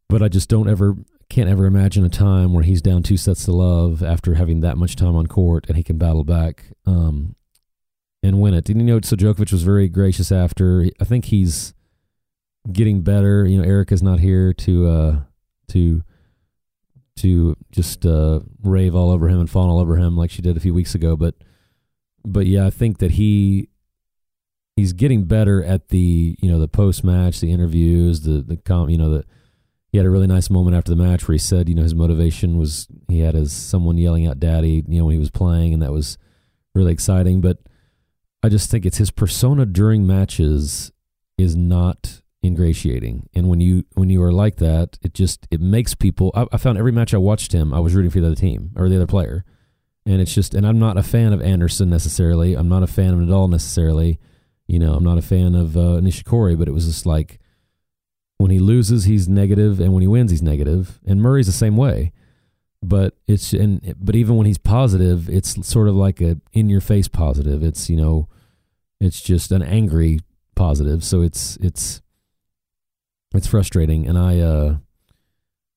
[0.09, 0.97] but I just don't ever
[1.29, 4.77] can't ever imagine a time where he's down two sets to love after having that
[4.77, 7.35] much time on court and he can battle back um,
[8.23, 8.69] and win it.
[8.69, 10.87] And you know, so Djokovic was very gracious after.
[11.01, 11.75] I think he's
[12.73, 13.47] getting better.
[13.47, 15.21] You know, Erica's not here to uh,
[15.69, 16.03] to
[17.17, 20.57] to just uh, rave all over him and fawn all over him like she did
[20.57, 21.17] a few weeks ago.
[21.17, 21.35] But
[22.25, 23.69] but yeah, I think that he
[24.77, 28.91] he's getting better at the you know the post match, the interviews, the the com.
[28.91, 29.25] You know the
[29.93, 31.95] he had a really nice moment after the match where he said you know his
[31.95, 35.73] motivation was he had his someone yelling out "Daddy" you know when he was playing,
[35.73, 36.19] and that was
[36.75, 37.41] really exciting.
[37.41, 37.59] But
[38.43, 40.93] I just think it's his persona during matches
[41.39, 43.29] is not ingratiating.
[43.35, 46.31] And when you when you are like that, it just it makes people.
[46.35, 48.71] I, I, found every match I watched him, I was rooting for the other team
[48.77, 49.45] or the other player,
[50.07, 50.55] and it's just.
[50.55, 52.55] And I'm not a fan of Anderson necessarily.
[52.55, 54.19] I'm not a fan of Nadal necessarily.
[54.67, 57.39] You know, I'm not a fan of uh, Nishikori, but it was just like
[58.39, 61.01] when he loses, he's negative, and when he wins, he's negative.
[61.07, 62.13] And Murray's the same way.
[62.83, 66.83] But it's and but even when he's positive, it's sort of like a in your
[66.83, 67.63] face positive.
[67.63, 68.29] It's you know,
[69.01, 70.21] it's just an angry
[70.55, 71.03] positive.
[71.03, 72.03] So it's it's
[73.35, 74.77] it's frustrating, and I, uh,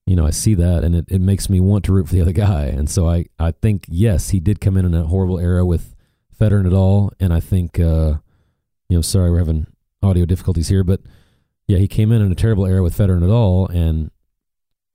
[0.08, 2.22] you know, I see that, and it, it makes me want to root for the
[2.22, 2.66] other guy.
[2.66, 5.96] And so I, I think yes, he did come in in a horrible era with
[6.40, 8.16] Federer and Nadal, and I think, uh,
[8.88, 9.68] you know, sorry we're having
[10.02, 11.02] audio difficulties here, but
[11.68, 14.10] yeah, he came in in a terrible era with Federer and Nadal, and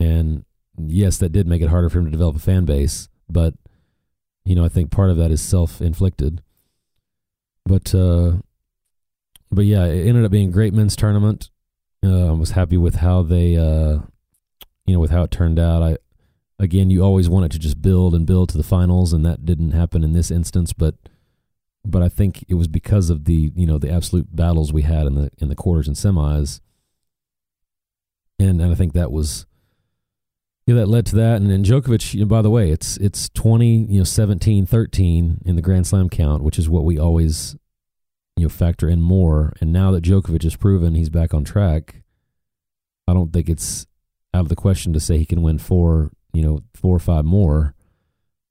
[0.01, 0.45] and
[0.79, 3.55] yes, that did make it harder for him to develop a fan base, but
[4.45, 6.43] you know, I think part of that is self inflicted.
[7.67, 8.39] But uh,
[9.51, 11.51] but yeah, it ended up being a great men's tournament.
[12.05, 14.01] Uh, I was happy with how they, uh,
[14.87, 15.83] you know, with how it turned out.
[15.83, 15.99] I,
[16.59, 19.45] again, you always want it to just build and build to the finals, and that
[19.45, 20.73] didn't happen in this instance.
[20.73, 20.97] But,
[21.85, 25.07] but I think it was because of the, you know, the absolute battles we had
[25.07, 26.61] in the in the quarters and semis,
[28.39, 29.47] and and I think that was,
[30.67, 31.37] yeah, that led to that.
[31.37, 35.43] And then Djokovic, you know, by the way, it's it's twenty, you know, 17, 13
[35.45, 37.57] in the Grand Slam count, which is what we always
[38.37, 39.53] you know factor in more.
[39.61, 42.03] And now that Djokovic has proven he's back on track,
[43.07, 43.87] I don't think it's
[44.35, 47.25] out of the question to say he can win four, you know, four or five
[47.25, 47.75] more.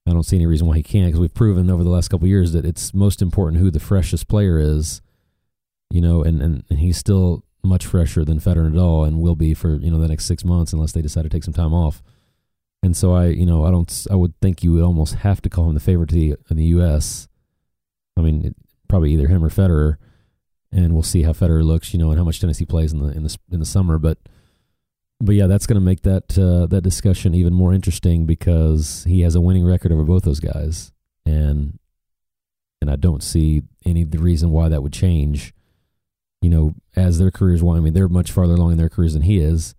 [0.07, 2.27] I don't see any reason why he can't because we've proven over the last couple
[2.27, 5.01] years that it's most important who the freshest player is,
[5.89, 9.35] you know, and, and, and he's still much fresher than Federer and Nadal and will
[9.35, 11.73] be for, you know, the next six months unless they decide to take some time
[11.73, 12.01] off.
[12.83, 15.49] And so I, you know, I don't, I would think you would almost have to
[15.49, 17.27] call him the favorite to the, in the U.S
[18.17, 18.55] I mean, it,
[18.87, 19.97] probably either him or Federer,
[20.71, 22.99] and we'll see how Federer looks, you know, and how much tennis he plays in
[22.99, 23.97] the in the in the summer.
[23.97, 24.17] But
[25.21, 29.21] but yeah, that's going to make that uh, that discussion even more interesting because he
[29.21, 30.91] has a winning record over both those guys,
[31.25, 31.79] and
[32.81, 35.53] and I don't see any the reason why that would change.
[36.41, 39.13] You know, as their careers, well, I mean, they're much farther along in their careers
[39.13, 39.75] than he is,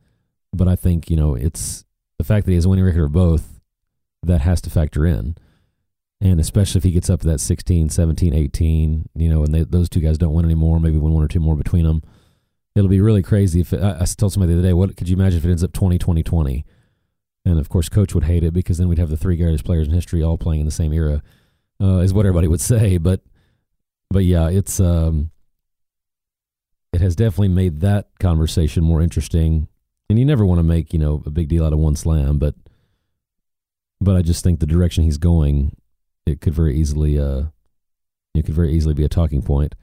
[0.53, 1.85] but I think you know it's
[2.19, 3.61] the fact that he has a winning record of both
[4.23, 5.37] that has to factor in.
[6.21, 9.65] And especially if he gets up to that 16, 17, 18, you know, and they,
[9.65, 12.01] those two guys don't win anymore, maybe win one or two more between them.
[12.75, 15.09] It'll be really crazy if it, I, I told somebody the other day, what could
[15.09, 16.65] you imagine if it ends up 20, 20, 20?
[17.45, 19.89] And of course, coach would hate it because then we'd have the three greatest players
[19.89, 21.23] in history all playing in the same era,
[21.81, 22.99] uh, is what everybody would say.
[22.99, 23.21] But,
[24.11, 25.31] but yeah, it's, um,
[26.93, 29.69] it has definitely made that conversation more interesting.
[30.09, 32.39] And you never want to make, you know, a big deal out of one slam,
[32.39, 32.55] but,
[34.01, 35.77] but I just think the direction he's going
[36.27, 37.45] it could very easily uh
[38.35, 39.75] it could very easily be a talking point.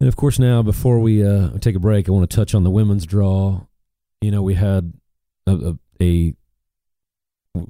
[0.00, 2.64] And of course, now before we uh, take a break, I want to touch on
[2.64, 3.66] the women's draw.
[4.20, 4.94] You know, we had
[5.46, 6.34] a, a, a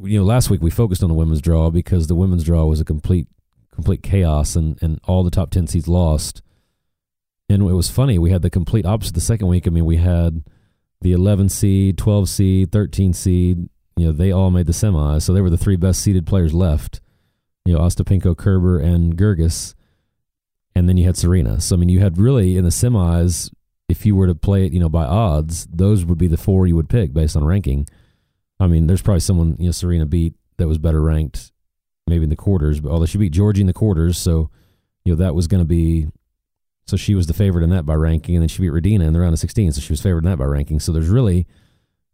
[0.03, 2.81] you know last week we focused on the women's draw because the women's draw was
[2.81, 3.27] a complete
[3.73, 6.43] complete chaos and and all the top ten seeds lost.
[7.49, 8.17] And it was funny.
[8.17, 9.67] We had the complete opposite the second week.
[9.67, 10.45] I mean, we had
[11.01, 15.23] the 11 seed, 12 seed, 13 seed, you know, they all made the semis.
[15.23, 17.01] So they were the three best seeded players left.
[17.65, 19.75] You know, Ostapenko, Kerber, and Goerges.
[20.81, 21.61] And then you had Serena.
[21.61, 23.53] So I mean, you had really in the semis,
[23.91, 26.67] if you were to play it, you know, by odds, those would be the four
[26.67, 27.87] you would pick based on ranking.
[28.59, 31.53] I mean, there's probably someone you know Serena beat that was better ranked,
[32.07, 32.81] maybe in the quarters.
[32.81, 34.49] But although she beat Giorgi in the quarters, so
[35.05, 36.09] you know that was going to be.
[36.87, 39.13] So she was the favorite in that by ranking, and then she beat Rodina in
[39.13, 40.81] the round of 16, so she was favored in that by ranking.
[40.81, 41.47] So there's really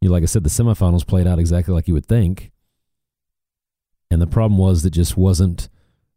[0.00, 2.50] you know, like I said, the semifinals played out exactly like you would think.
[4.10, 5.68] And the problem was that just wasn't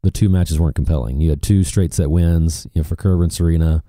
[0.01, 1.19] the two matches weren't compelling.
[1.19, 3.83] You had two straight set wins, you know, for Kerber and Serena,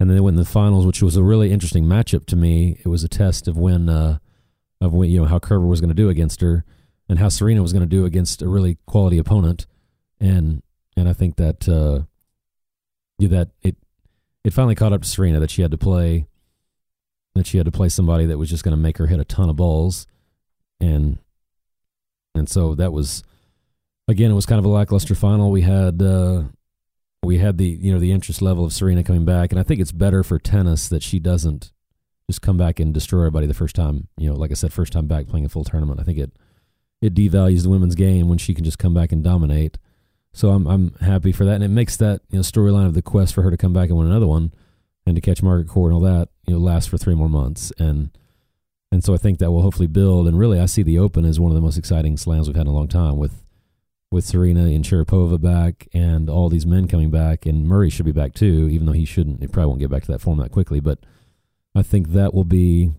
[0.00, 2.80] and then they went in the finals, which was a really interesting matchup to me.
[2.84, 4.18] It was a test of when, uh,
[4.80, 6.64] of when you know how Kerber was going to do against her,
[7.08, 9.66] and how Serena was going to do against a really quality opponent,
[10.20, 10.62] and
[10.96, 12.04] and I think that uh,
[13.18, 13.76] yeah, that it
[14.42, 16.26] it finally caught up to Serena that she had to play
[17.34, 19.24] that she had to play somebody that was just going to make her hit a
[19.24, 20.06] ton of balls,
[20.80, 21.18] and
[22.34, 23.22] and so that was
[24.08, 25.50] again it was kind of a lackluster final.
[25.50, 26.44] We had uh,
[27.22, 29.80] we had the you know the interest level of Serena coming back, and I think
[29.80, 31.72] it's better for tennis that she doesn't
[32.28, 34.08] just come back and destroy everybody the first time.
[34.16, 36.00] You know, like I said, first time back playing a full tournament.
[36.00, 36.32] I think it
[37.00, 39.78] it devalues the women's game when she can just come back and dominate.
[40.32, 43.02] So I'm I'm happy for that, and it makes that you know storyline of the
[43.02, 44.52] quest for her to come back and win another one
[45.06, 47.72] and to catch Margaret Court and all that, you know, last for three more months.
[47.78, 48.10] And
[48.90, 50.28] and so I think that will hopefully build.
[50.28, 52.66] And really, I see the Open as one of the most exciting slams we've had
[52.66, 53.43] in a long time with
[54.14, 57.44] with Serena and Sharapova back and all these men coming back.
[57.44, 59.40] And Murray should be back too, even though he shouldn't.
[59.40, 60.80] He probably won't get back to that form that quickly.
[60.80, 61.00] But
[61.74, 62.92] I think that will be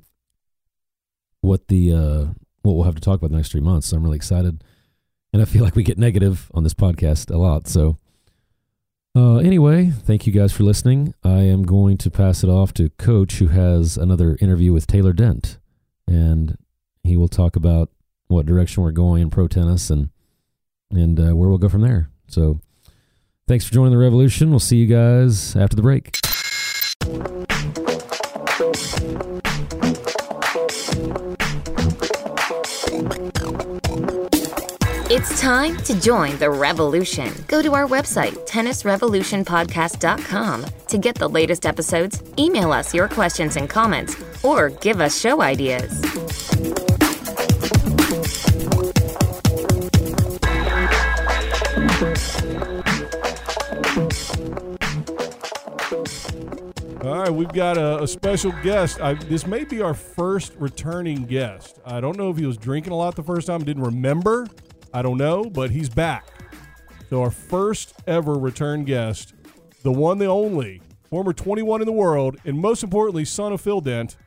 [1.42, 2.26] what the uh,
[2.62, 3.88] what we'll have to talk about the next three months.
[3.88, 4.64] So I'm really excited.
[5.32, 7.68] And I feel like we get negative on this podcast a lot.
[7.68, 7.98] So
[9.16, 11.14] uh, anyway, thank you guys for listening.
[11.24, 15.14] I am going to pass it off to Coach, who has another interview with Taylor
[15.14, 15.58] Dent,
[16.08, 16.58] and
[17.04, 17.90] he will talk about
[18.28, 20.10] what direction we're going in pro tennis and
[20.92, 22.10] and uh, where we'll go from there.
[22.28, 22.60] So,
[23.48, 24.50] thanks for joining the revolution.
[24.50, 26.12] We'll see you guys after the break.
[35.08, 37.32] It's time to join the revolution.
[37.48, 43.70] Go to our website, tennisrevolutionpodcast.com, to get the latest episodes, email us your questions and
[43.70, 46.02] comments, or give us show ideas.
[57.26, 59.02] Right, we've got a, a special guest.
[59.02, 61.80] I, this may be our first returning guest.
[61.86, 64.48] I don't know if he was drinking a lot the first time, didn't remember.
[64.94, 66.28] I don't know, but he's back.
[67.10, 69.34] So, our first ever return guest,
[69.84, 73.82] the one, the only, former 21 in the world, and most importantly, son of Phil
[73.82, 74.18] Dent,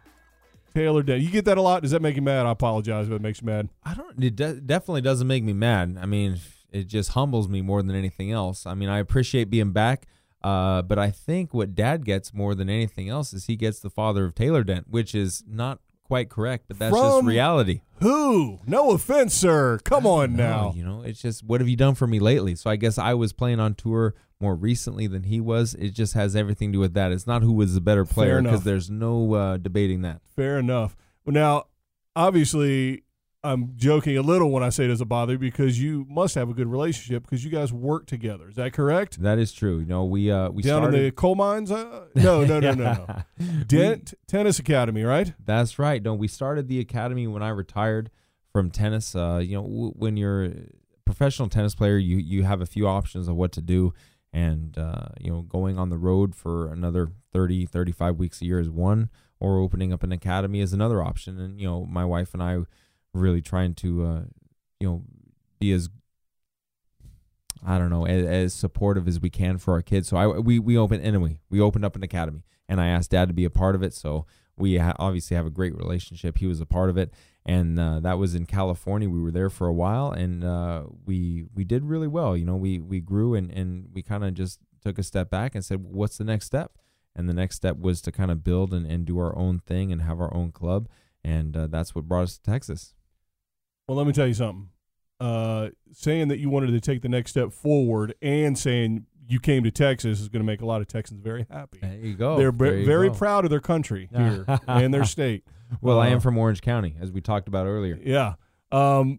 [0.75, 1.23] Taylor Dent.
[1.23, 1.83] You get that a lot.
[1.83, 2.47] Does that make you mad?
[2.47, 3.69] I apologize if it makes you mad.
[3.85, 4.23] I don't.
[4.23, 5.99] It de- definitely doesn't make me mad.
[6.01, 6.39] I mean,
[6.71, 8.67] it just humbles me more than anything else.
[8.67, 10.07] I mean, I appreciate being back.
[10.43, 13.91] Uh, but I think what Dad gets more than anything else is he gets the
[13.91, 17.81] father of Taylor Dent, which is not quite correct, but that's From just reality.
[18.01, 18.61] Who?
[18.67, 19.79] No offense, sir.
[19.85, 20.73] Come on No, now.
[20.75, 22.55] you know, it's just what have you done for me lately?
[22.55, 25.75] So I guess I was playing on tour more recently than he was.
[25.75, 27.11] It just has everything to do with that.
[27.13, 30.21] It's not who was the better player because there's no uh, debating that.
[30.37, 30.97] Fair enough.
[31.27, 31.65] Well, now,
[32.15, 33.03] obviously,
[33.49, 36.51] I'm joking a little when I say it doesn't bother you because you must have
[36.51, 38.49] a good relationship because you guys work together.
[38.49, 39.23] Is that correct?
[39.23, 39.79] That is true.
[39.79, 41.71] You know, we uh we Down started, in the coal mines?
[41.71, 43.23] Uh, no, no, no, no, no.
[43.67, 45.33] Dent Tennis Academy, right?
[45.43, 46.03] That's right.
[46.03, 48.11] No, we started the academy when I retired
[48.53, 49.15] from tennis.
[49.15, 50.53] Uh, you know, w- when you're a
[51.07, 53.95] professional tennis player, you you have a few options of what to do,
[54.33, 58.61] and uh, you know, going on the road for another 30, 35 weeks a year
[58.61, 59.09] is one,
[59.41, 61.41] or opening up an academy is another option.
[61.41, 62.59] And you know, my wife and I
[63.15, 64.23] really trying to uh,
[64.81, 65.05] you know
[65.59, 65.89] be as
[67.67, 70.09] I don't know as, as supportive as we can for our kids.
[70.09, 71.41] So I we we opened anyway.
[71.51, 73.95] We opened up an academy, and I asked Dad to be a part of it.
[73.95, 76.39] So we ha- obviously have a great relationship.
[76.39, 77.13] He was a part of it,
[77.45, 79.09] and uh, that was in California.
[79.09, 82.37] We were there for a while, and uh, we we did really well.
[82.37, 85.55] You know, we we grew and and we kind of just took a step back
[85.55, 86.73] and said, "What's the next step?"
[87.17, 89.91] And the next step was to kind of build and, and do our own thing
[89.91, 90.89] and have our own club,
[91.25, 92.95] and uh, that's what brought us to Texas.
[93.89, 94.69] Well, let me tell you something.
[95.19, 99.65] Uh, saying that you wanted to take the next step forward and saying you came
[99.65, 101.79] to Texas is going to make a lot of Texans very happy.
[101.83, 102.37] There you go.
[102.37, 103.15] They're ve- you very go.
[103.15, 105.45] proud of their country here and their state.
[105.83, 107.99] Well, I Uh, am from Orange County, as we talked about earlier.
[108.03, 108.37] Yeah.
[108.73, 109.19] Um,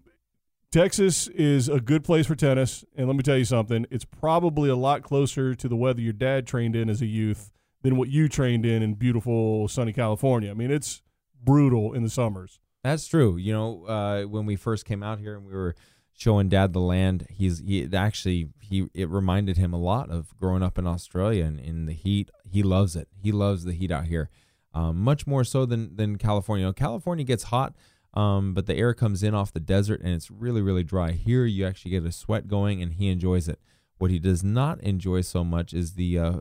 [0.71, 2.83] Texas is a good place for tennis.
[2.95, 6.13] And let me tell you something it's probably a lot closer to the weather your
[6.13, 7.51] dad trained in as a youth
[7.83, 10.49] than what you trained in in beautiful, sunny California.
[10.49, 11.03] I mean, it's
[11.43, 12.59] brutal in the summers.
[12.83, 13.37] That's true.
[13.37, 15.75] You know, uh, when we first came out here and we were
[16.13, 20.35] showing Dad the land, he's he it actually he it reminded him a lot of
[20.37, 22.29] growing up in Australia and in the heat.
[22.49, 23.09] He loves it.
[23.21, 24.29] He loves the heat out here,
[24.73, 26.63] um, much more so than than California.
[26.63, 27.75] You know, California gets hot,
[28.13, 31.11] um, but the air comes in off the desert and it's really really dry.
[31.11, 33.59] Here, you actually get a sweat going, and he enjoys it.
[33.97, 36.39] What he does not enjoy so much is the uh,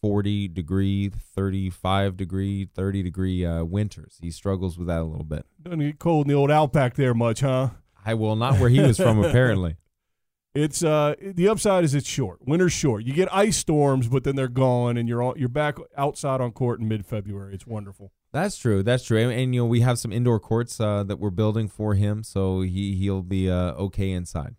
[0.00, 4.18] 40 degree, 35 degree, 30 degree uh, winters.
[4.20, 5.46] He struggles with that a little bit.
[5.62, 7.70] Doesn't get cold in the old Outback there much, huh?
[8.04, 9.76] I will not where he was from apparently.
[10.52, 12.40] It's uh the upside is it's short.
[12.44, 13.04] Winter's short.
[13.04, 16.50] You get ice storms, but then they're gone, and you're all, you're back outside on
[16.50, 17.54] court in mid February.
[17.54, 18.10] It's wonderful.
[18.32, 18.82] That's true.
[18.82, 19.18] That's true.
[19.18, 22.24] And, and, you know we have some indoor courts uh, that we're building for him,
[22.24, 24.56] so he he'll be uh, okay inside.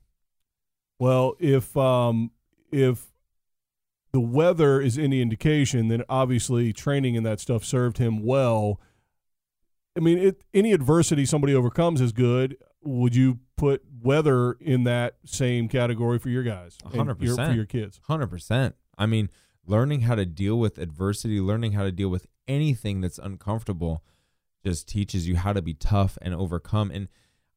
[0.98, 2.32] Well, if um
[2.72, 3.11] if
[4.14, 8.80] the weather is any indication, then obviously training and that stuff served him well.
[9.96, 12.58] I mean, it, any adversity somebody overcomes is good.
[12.84, 16.78] Would you put weather in that same category for your guys?
[16.84, 17.50] Hundred percent.
[17.52, 18.00] for your kids.
[18.08, 18.76] Hundred percent.
[18.98, 19.30] I mean,
[19.66, 24.04] learning how to deal with adversity, learning how to deal with anything that's uncomfortable,
[24.66, 26.92] just teaches you how to be tough and overcome.
[26.92, 27.08] And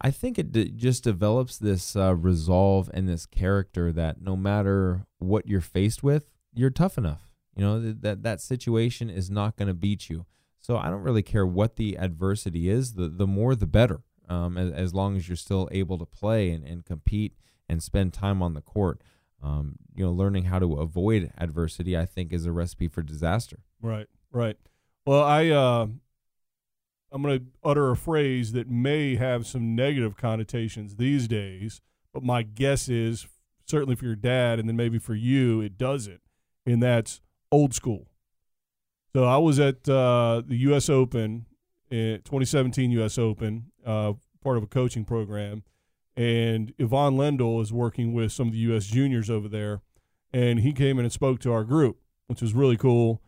[0.00, 5.06] I think it d- just develops this uh, resolve and this character that no matter
[5.18, 7.30] what you're faced with, you're tough enough.
[7.56, 10.26] You know that that situation is not going to beat you.
[10.58, 12.94] So I don't really care what the adversity is.
[12.94, 14.00] The the more the better.
[14.26, 17.34] Um, as, as long as you're still able to play and, and compete
[17.68, 19.02] and spend time on the court.
[19.42, 23.58] Um, you know, learning how to avoid adversity, I think, is a recipe for disaster.
[23.82, 24.56] Right, right.
[25.04, 25.88] Well, I uh,
[27.12, 32.22] I'm going to utter a phrase that may have some negative connotations these days, but
[32.22, 33.28] my guess is
[33.66, 36.22] certainly for your dad, and then maybe for you, it doesn't,
[36.66, 38.09] and that's old school.
[39.14, 40.88] So I was at uh, the U.S.
[40.88, 41.46] Open,
[41.90, 43.18] in 2017 U.S.
[43.18, 45.62] Open, uh, part of a coaching program,
[46.16, 48.87] and Ivan Lendl is working with some of the U.S.
[48.87, 49.83] juniors over there,
[50.33, 53.20] and he came in and spoke to our group, which was really cool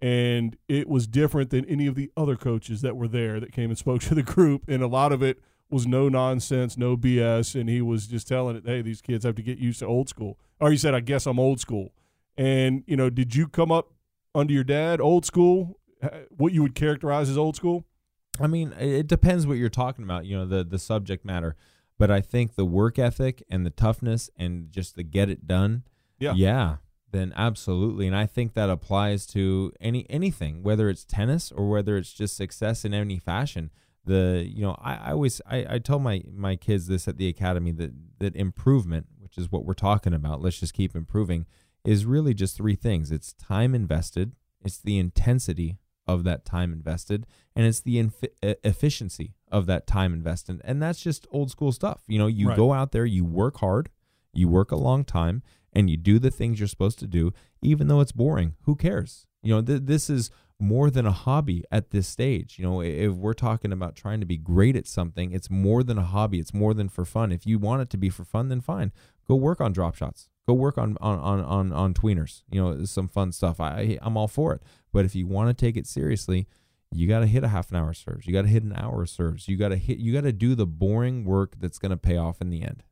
[0.00, 3.70] and it was different than any of the other coaches that were there that came
[3.70, 5.38] and spoke to the group and a lot of it
[5.70, 9.36] was no nonsense no bs and he was just telling it hey these kids have
[9.36, 11.92] to get used to old school or he said i guess i'm old school
[12.40, 13.92] and you know did you come up
[14.34, 15.78] under your dad old school
[16.30, 17.84] what you would characterize as old school
[18.40, 21.56] I mean, it depends what you're talking about, you know, the the subject matter.
[21.98, 25.82] But I think the work ethic and the toughness and just the get it done,
[26.18, 26.32] Yeah.
[26.34, 26.76] yeah,
[27.10, 28.06] then absolutely.
[28.06, 32.34] And I think that applies to any anything, whether it's tennis or whether it's just
[32.36, 33.70] success in any fashion.
[34.06, 37.28] The you know, I, I always I, I tell my my kids this at the
[37.28, 41.44] academy that that improvement, which is what we're talking about, let's just keep improving,
[41.84, 43.10] is really just three things.
[43.10, 47.24] It's time invested, it's the intensity of that time invested
[47.54, 50.60] and it's the e- efficiency of that time invested.
[50.64, 52.02] And that's just old school stuff.
[52.08, 52.56] You know you Right.
[52.56, 53.90] go out there you work hard
[54.32, 55.42] you work a long time
[55.72, 57.32] and you do the things you're supposed to do
[57.62, 58.54] even though it's boring.
[58.62, 59.26] Who cares?
[59.42, 62.58] You know th- this is more than a hobby at this stage.
[62.58, 65.96] You know if we're talking about trying to be great at something it's more than
[65.98, 66.40] a hobby.
[66.40, 67.30] It's more than for fun.
[67.30, 68.90] If you want it to be for fun then fine
[69.30, 72.84] go work on drop shots go work on on on on, on tweeners you know
[72.84, 74.62] some fun stuff i i'm all for it
[74.92, 76.46] but if you want to take it seriously
[76.92, 78.26] you got to hit a half an hour serves.
[78.26, 79.48] You got to hit an hour of serves.
[79.48, 79.98] You got to hit.
[79.98, 82.82] You got to do the boring work that's going to pay off in the end.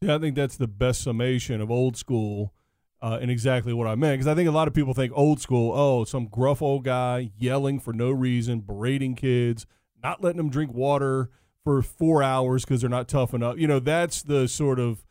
[0.00, 2.52] Yeah, I think that's the best summation of old school
[3.00, 4.14] uh, and exactly what I meant.
[4.14, 7.30] Because I think a lot of people think old school, oh, some gruff old guy
[7.38, 9.66] yelling for no reason, berating kids,
[10.02, 11.30] not letting them drink water
[11.64, 13.58] for four hours because they're not tough enough.
[13.58, 15.04] You know, that's the sort of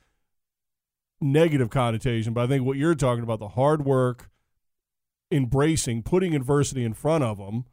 [1.20, 2.34] negative connotation.
[2.34, 4.30] But I think what you're talking about, the hard work,
[5.32, 7.66] embracing, putting adversity in front of them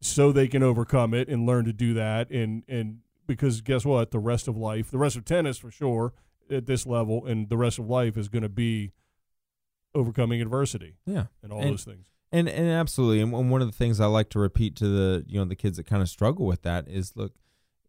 [0.00, 2.30] so they can overcome it and learn to do that.
[2.30, 4.10] And, and because guess what?
[4.10, 6.12] The rest of life, the rest of tennis for sure
[6.50, 8.92] at this level, and the rest of life is going to be
[9.94, 10.96] overcoming adversity.
[11.06, 12.06] Yeah, and all and, those things.
[12.32, 15.38] And and absolutely, and one of the things I like to repeat to the you
[15.38, 17.32] know the kids that kind of struggle with that is look,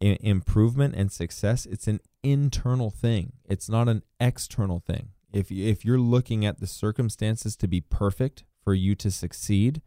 [0.00, 1.66] improvement and success.
[1.66, 3.32] It's an internal thing.
[3.44, 5.10] It's not an external thing.
[5.32, 9.82] If if you're looking at the circumstances to be perfect for you to succeed,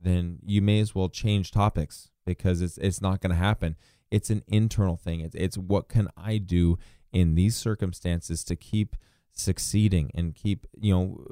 [0.00, 3.76] then you may as well change topics because it's it's not going to happen.
[4.10, 5.20] It's an internal thing.
[5.20, 6.78] It's it's what can I do
[7.12, 8.96] in these circumstances to keep
[9.32, 11.24] succeeding and keep you know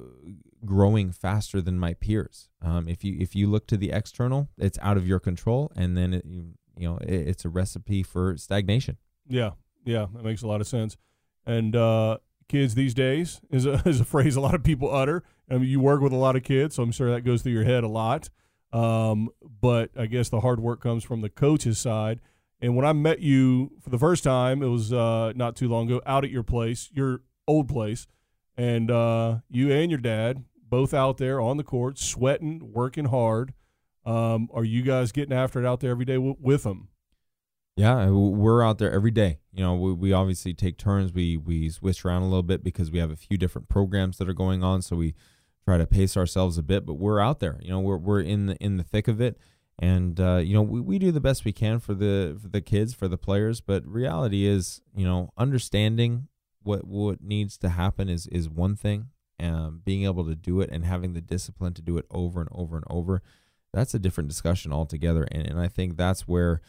[0.65, 2.49] growing faster than my peers.
[2.61, 5.97] Um, if you if you look to the external, it's out of your control, and
[5.97, 8.97] then it, you, you know it, it's a recipe for stagnation.
[9.29, 9.51] Yeah,
[9.85, 10.97] yeah, that makes a lot of sense.
[11.47, 12.19] And uh,
[12.49, 15.25] kids these days is a, is a phrase a lot of people utter.
[15.51, 17.53] I mean, you work with a lot of kids, so I'm sure that goes through
[17.53, 18.31] your head a lot.
[18.73, 19.29] Um,
[19.61, 22.21] but I guess the hard work comes from the coach's side.
[22.61, 25.87] And when I met you for the first time, it was uh, not too long
[25.87, 28.07] ago, out at your place, your old place,
[28.57, 33.53] and uh, you and your dad both out there on the court, sweating, working hard.
[34.05, 36.89] Um, are you guys getting after it out there every day w- with them?
[37.77, 39.39] Yeah, we're out there every day.
[39.53, 41.13] You know, we, we obviously take turns.
[41.13, 44.29] We we switch around a little bit because we have a few different programs that
[44.29, 44.83] are going on.
[44.83, 45.15] So we
[45.65, 46.85] try to pace ourselves a bit.
[46.85, 47.59] But we're out there.
[47.63, 49.39] You know, we're we're in the in the thick of it
[49.79, 52.61] and uh, you know we, we do the best we can for the for the
[52.61, 56.29] kids for the players but reality is you know understanding
[56.63, 59.09] what what needs to happen is is one thing
[59.41, 62.51] um, being able to do it and having the discipline to do it over and
[62.53, 63.23] over and over
[63.73, 66.61] that's a different discussion altogether and, and i think that's where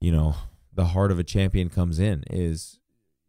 [0.00, 0.34] you know
[0.72, 2.80] the heart of a champion comes in is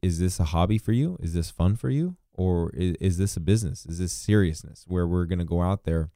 [0.02, 1.18] is this a hobby for you?
[1.22, 2.18] Is this fun for you?
[2.34, 3.86] Or is, is this a business?
[3.86, 6.10] Is this seriousness where we're going to go out there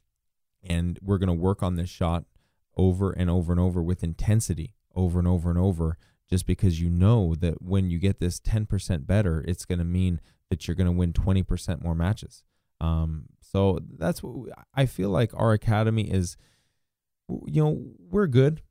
[0.63, 2.23] and we're going to work on this shot
[2.76, 5.97] over and over and over with intensity over and over and over
[6.30, 10.19] just because you know that when you get this 10% better it's going to mean
[10.49, 12.43] that you're going to win 20% more matches.
[12.82, 16.36] Um, so that's what we, i feel like our academy is
[17.28, 18.61] you know we're good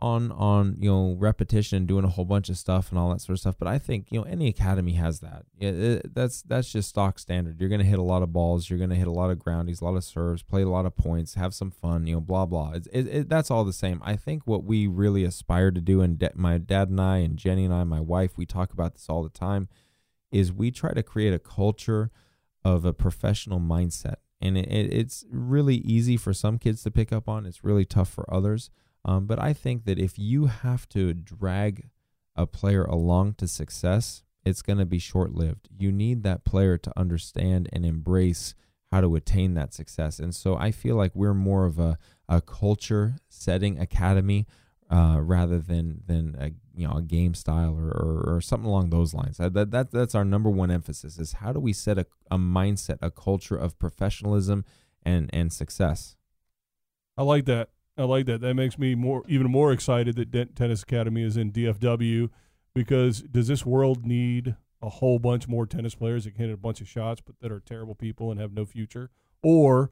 [0.00, 3.20] on on you know repetition and doing a whole bunch of stuff and all that
[3.20, 5.44] sort of stuff but i think you know any academy has that.
[5.58, 7.58] It, uh, that's that's just stock standard.
[7.58, 9.38] You're going to hit a lot of balls you're going to hit a lot of
[9.38, 12.20] groundies a lot of serves play a lot of points have some fun you know
[12.20, 12.72] blah blah.
[12.72, 14.02] It, it, that's all the same.
[14.04, 17.38] I think what we really aspire to do and de- my dad and i and
[17.38, 19.68] jenny and i my wife we talk about this all the time
[20.30, 22.10] is we try to create a culture
[22.64, 27.46] of a professional mindset and it's really easy for some kids to pick up on
[27.46, 28.70] it's really tough for others
[29.04, 31.90] um, but I think that if you have to drag
[32.36, 35.68] a player along to success, it's going to be short lived.
[35.76, 38.54] You need that player to understand and embrace
[38.90, 40.18] how to attain that success.
[40.18, 44.46] And so I feel like we're more of a, a culture setting academy
[44.94, 48.90] uh, rather than than a you know a game style or, or, or something along
[48.90, 49.38] those lines.
[49.38, 52.98] That, that that's our number one emphasis is how do we set a, a mindset,
[53.02, 54.64] a culture of professionalism
[55.02, 56.16] and and success.
[57.18, 57.70] I like that.
[57.98, 58.40] I like that.
[58.40, 62.30] That makes me more even more excited that Dent Tennis Academy is in DFW
[62.72, 66.56] because does this world need a whole bunch more tennis players that can hit a
[66.56, 69.10] bunch of shots but that are terrible people and have no future?
[69.42, 69.90] Or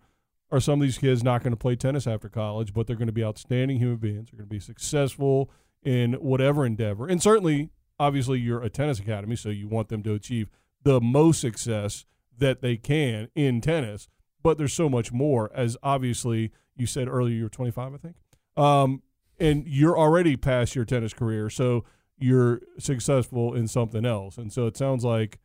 [0.53, 3.07] are some of these kids not going to play tennis after college, but they're going
[3.07, 4.29] to be outstanding human beings?
[4.31, 5.51] They're going to be successful
[5.83, 7.09] in whatever endeavor.
[7.09, 10.51] And certainly, obviously, you're a tennis academy, so you want them to achieve
[10.83, 12.05] the most success
[12.39, 14.09] that they can in tennis.
[14.43, 18.17] But there's so much more, as obviously you said earlier you're 25, I think.
[18.57, 19.03] Um,
[19.41, 21.85] and you're already past your tennis career, so
[22.19, 24.37] you're successful in something else.
[24.37, 25.39] And so it sounds like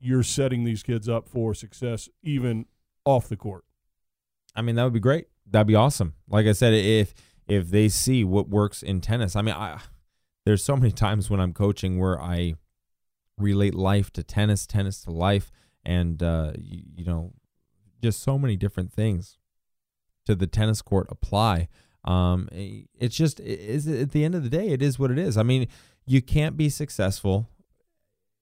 [0.00, 2.66] you're setting these kids up for success even
[3.04, 3.64] off the court.
[4.54, 5.26] I mean, that would be great.
[5.50, 6.14] That'd be awesome.
[6.28, 7.14] Like I said, if
[7.46, 9.80] if they see what works in tennis, I mean, I
[10.44, 12.54] there's so many times when I'm coaching where I
[13.38, 15.50] relate life to tennis, tennis to life,
[15.84, 17.32] and uh, you, you know,
[18.02, 19.38] just so many different things
[20.26, 21.68] to the tennis court apply.
[22.04, 25.36] Um, it's just is at the end of the day, it is what it is.
[25.36, 25.68] I mean,
[26.06, 27.48] you can't be successful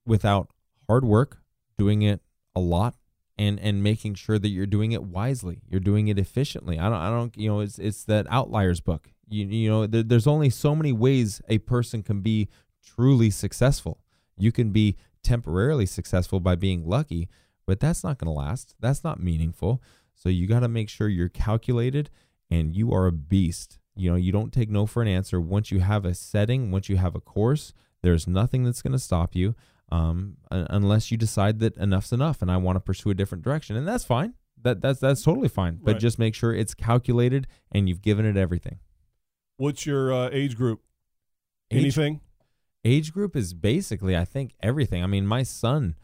[0.04, 0.50] without
[0.88, 1.38] hard work,
[1.78, 2.20] doing it
[2.56, 2.96] a lot,
[3.38, 6.78] and and making sure that you're doing it wisely, you're doing it efficiently.
[6.78, 9.08] I don't, I don't, you know, it's it's that outliers book.
[9.28, 12.48] You, you know, there, there's only so many ways a person can be
[12.84, 13.98] truly successful.
[14.36, 17.28] You can be temporarily successful by being lucky,
[17.66, 18.74] but that's not going to last.
[18.80, 19.82] That's not meaningful.
[20.14, 22.10] So you got to make sure you're calculated
[22.50, 23.78] and you are a beast.
[23.94, 25.40] You know, you don't take no for an answer.
[25.40, 27.72] Once you have a setting, once you have a course,
[28.02, 29.54] there's nothing that's going to stop you
[29.92, 33.76] um, unless you decide that enough's enough and I want to pursue a different direction.
[33.76, 34.34] And that's fine.
[34.64, 35.78] That that's that's totally fine.
[35.82, 36.00] But Right.
[36.00, 38.78] just make sure it's calculated and you've given it everything.
[39.56, 40.80] What's your uh, age group?
[41.70, 42.20] Age- Anything?
[42.84, 45.94] age group is basically i think everything i mean my son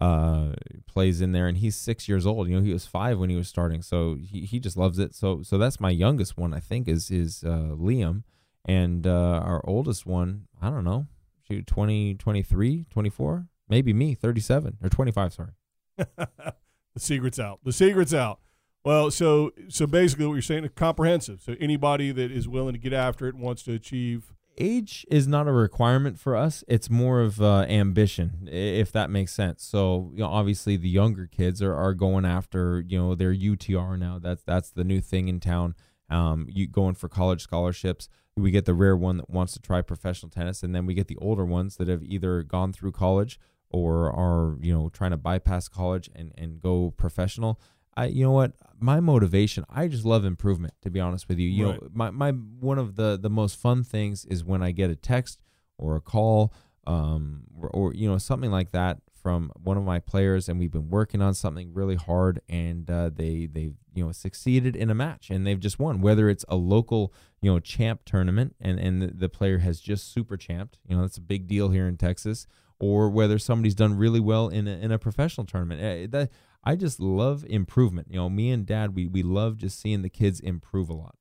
[0.00, 0.48] uh
[0.88, 3.36] plays in there and he's six years old you know he was five when he
[3.36, 6.58] was starting so he, he just loves it so so that's my youngest one i
[6.58, 8.24] think is is uh liam
[8.64, 11.06] and uh our oldest one i don't know
[11.46, 15.50] shoot 20 23 24 maybe me 37 or 25 sorry
[16.16, 16.54] the
[16.98, 17.60] secret's out.
[17.64, 18.40] The secret's out.
[18.84, 21.40] Well, so so basically, what you're saying is comprehensive.
[21.40, 24.32] So anybody that is willing to get after it and wants to achieve.
[24.56, 26.62] age is not a requirement for us.
[26.68, 29.64] It's more of uh, ambition, if that makes sense.
[29.64, 33.98] So, you know, obviously the younger kids are, are going after, you know, their UTR
[33.98, 34.18] now.
[34.18, 35.74] That's that's the new thing in town.
[36.10, 38.08] Um, you going for college scholarships.
[38.36, 41.06] We get the rare one that wants to try professional tennis, and then we get
[41.06, 43.38] the older ones that have either gone through college
[43.70, 47.60] or are, you know, trying to bypass college and and go professional.
[47.96, 50.74] I, you know what, my motivation, I just love improvement.
[50.82, 53.84] To be honest with you, you know, my my one of the the most fun
[53.84, 55.40] things is when I get a text
[55.78, 56.52] or a call,
[56.86, 60.72] um, or, or you know something like that from one of my players, and we've
[60.72, 64.94] been working on something really hard, and uh, they they you know succeeded in a
[64.94, 66.00] match, and they've just won.
[66.00, 70.12] Whether it's a local you know champ tournament, and and the, the player has just
[70.12, 72.46] super champed, you know that's a big deal here in Texas,
[72.78, 75.80] or whether somebody's done really well in a, in a professional tournament.
[75.82, 76.30] Eh, That
[76.62, 78.08] I just love improvement.
[78.10, 81.16] You know, me and Dad, we we love just seeing the kids improve a lot.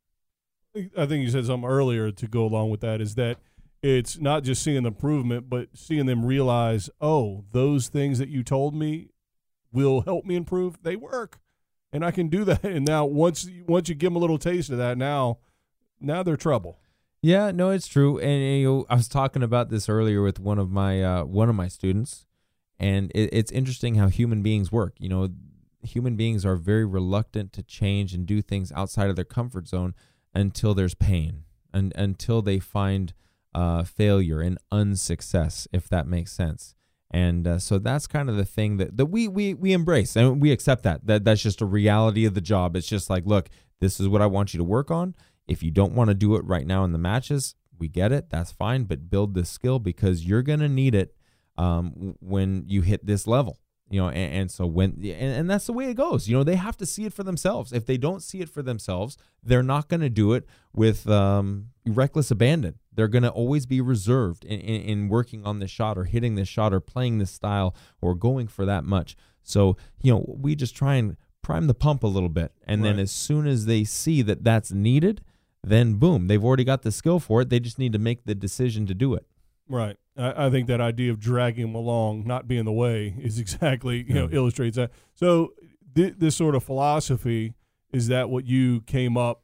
[0.76, 3.38] I think you said something earlier to go along with that is that
[3.84, 8.42] it's not just seeing the improvement, but seeing them realize, oh, those things that you
[8.42, 9.10] told me
[9.72, 10.82] will help me improve.
[10.82, 11.40] They work,
[11.94, 12.64] and I can do that.
[12.74, 15.38] And now once once you give them a little taste of that, now
[16.02, 16.80] now they're trouble.
[17.22, 18.20] Yeah, no, it's true.
[18.20, 21.48] And you know, I was talking about this earlier with one of my uh, one
[21.48, 22.26] of my students,
[22.80, 24.96] and it, it's interesting how human beings work.
[24.98, 25.30] You know,
[25.82, 29.94] human beings are very reluctant to change and do things outside of their comfort zone
[30.34, 33.14] until there's pain and until they find
[33.54, 36.76] uh, failure and unsuccess, if that makes sense.
[37.14, 40.42] And uh, so that's kind of the thing that, that we, we we embrace and
[40.42, 42.76] we accept that that that's just a reality of the job.
[42.76, 43.50] It's just like, look,
[43.80, 45.14] this is what I want you to work on.
[45.48, 48.32] If you don't want to do it right now in the matches, we get it.
[48.32, 48.86] That's fine.
[48.86, 51.16] But build this skill because you're gonna need it
[51.56, 53.60] um, when you hit this level.
[53.90, 56.28] You know, and, and so when and, and that's the way it goes.
[56.28, 57.72] You know, they have to see it for themselves.
[57.72, 61.70] If they don't see it for themselves, they're not going to do it with um,
[61.86, 62.80] reckless abandon.
[62.92, 66.36] They're going to always be reserved in, in, in working on this shot or hitting
[66.36, 69.16] this shot or playing this style or going for that much.
[69.44, 72.98] So you know, we just try and prime the pump a little bit, and then
[73.00, 75.22] as soon as they see that that's needed,
[75.64, 77.50] then boom, they've already got the skill for it.
[77.50, 79.26] They just need to make the decision to do it.
[79.68, 79.98] Right.
[80.18, 84.06] I, I think that idea of dragging them along, not being the way, is exactly
[84.08, 84.92] you know illustrates that.
[85.14, 85.54] So
[85.96, 87.54] th- this sort of philosophy
[87.92, 89.44] is that what you came up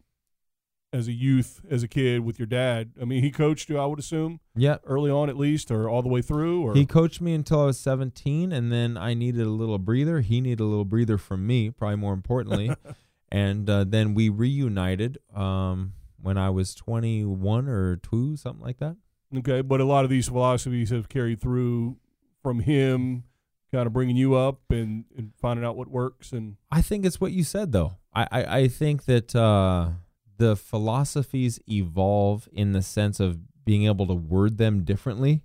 [0.92, 2.92] as a youth, as a kid with your dad.
[3.00, 6.02] I mean, he coached you, I would assume, Yeah, early on at least, or all
[6.02, 6.64] the way through.
[6.64, 10.22] Or He coached me until I was 17, and then I needed a little breather.
[10.22, 12.72] He needed a little breather from me, probably more importantly.
[13.32, 18.96] and uh, then we reunited um, when I was 21 or 2, something like that.
[19.38, 21.98] Okay, but a lot of these philosophies have carried through
[22.42, 23.24] from him,
[23.72, 26.32] kind of bringing you up and, and finding out what works.
[26.32, 27.98] And I think it's what you said, though.
[28.14, 29.90] I, I, I think that uh,
[30.38, 35.44] the philosophies evolve in the sense of being able to word them differently,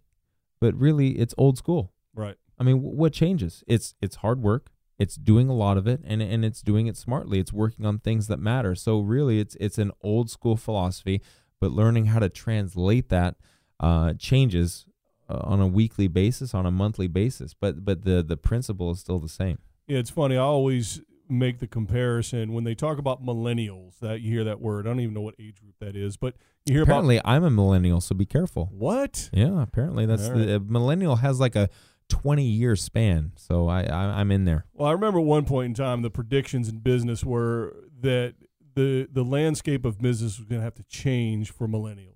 [0.60, 1.92] but really it's old school.
[2.14, 3.62] right, I mean, wh- what changes?
[3.66, 4.70] It's it's hard work.
[4.98, 7.38] It's doing a lot of it, and and it's doing it smartly.
[7.38, 8.74] It's working on things that matter.
[8.74, 11.20] So really, it's it's an old school philosophy,
[11.60, 13.34] but learning how to translate that
[13.80, 14.86] uh, changes
[15.28, 17.54] uh, on a weekly basis, on a monthly basis.
[17.54, 19.58] But but the the principle is still the same.
[19.86, 20.36] Yeah, it's funny.
[20.36, 23.98] I always make the comparison when they talk about millennials.
[24.00, 24.86] That you hear that word.
[24.86, 26.34] I don't even know what age group that is, but
[26.66, 28.68] you hear Apparently, I'm a millennial, so be careful.
[28.72, 29.30] what?
[29.32, 31.68] Yeah, apparently that's All the millennial has like a
[32.08, 33.32] 20 year span.
[33.36, 34.66] So I, I I'm in there.
[34.72, 38.34] Well, I remember at one point in time the predictions in business were that
[38.74, 42.13] the the landscape of business was going to have to change for millennials.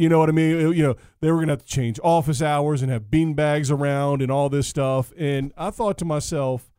[0.00, 0.72] You know what I mean?
[0.72, 3.70] You know, they were going to have to change office hours and have bean bags
[3.70, 5.12] around and all this stuff.
[5.18, 6.70] And I thought to myself,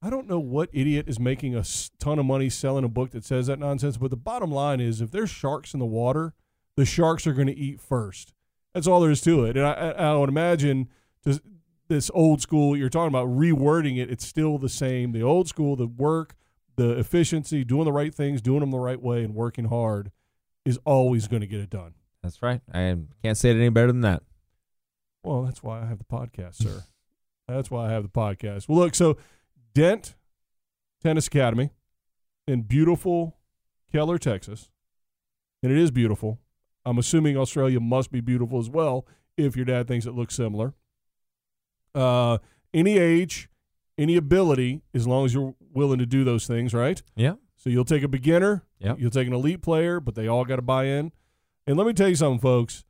[0.00, 1.64] I don't know what idiot is making a
[1.98, 5.02] ton of money selling a book that says that nonsense, but the bottom line is
[5.02, 6.32] if there's sharks in the water,
[6.76, 8.32] the sharks are going to eat first.
[8.72, 9.58] That's all there is to it.
[9.58, 10.88] And I, I, would imagine
[11.88, 14.10] this old school you're talking about rewording it.
[14.10, 15.12] It's still the same.
[15.12, 16.36] The old school, the work,
[16.76, 20.10] the efficiency, doing the right things, doing them the right way, and working hard
[20.64, 21.94] is always going to get it done.
[22.24, 22.60] That's right.
[22.72, 24.22] I can't say it any better than that.
[25.22, 26.82] Well, that's why I have the podcast, sir.
[27.48, 28.66] that's why I have the podcast.
[28.66, 29.18] Well, look, so
[29.74, 30.14] Dent
[31.02, 31.68] Tennis Academy
[32.48, 33.36] in beautiful
[33.92, 34.70] Keller, Texas.
[35.62, 36.40] And it is beautiful.
[36.86, 39.06] I'm assuming Australia must be beautiful as well
[39.36, 40.72] if your dad thinks it looks similar.
[41.94, 42.38] Uh,
[42.72, 43.48] any age,
[43.98, 47.02] any ability, as long as you're willing to do those things, right?
[47.16, 47.34] Yeah.
[47.56, 48.98] So you'll take a beginner, Yep.
[48.98, 51.12] you'll take an elite player, but they all got to buy in.
[51.66, 52.84] And let me tell you something, folks.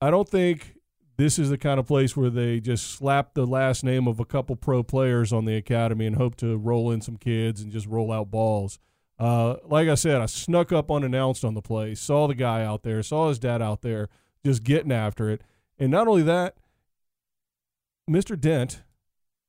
[0.00, 0.76] I don't think
[1.16, 4.24] this is the kind of place where they just slap the last name of a
[4.24, 7.86] couple pro players on the academy and hope to roll in some kids and just
[7.86, 8.78] roll out balls.
[9.18, 12.82] Uh, like I said, I snuck up unannounced on the place, saw the guy out
[12.82, 14.08] there, saw his dad out there
[14.44, 15.42] just getting after it.
[15.78, 16.56] And not only that,
[18.10, 18.38] Mr.
[18.38, 18.82] Dent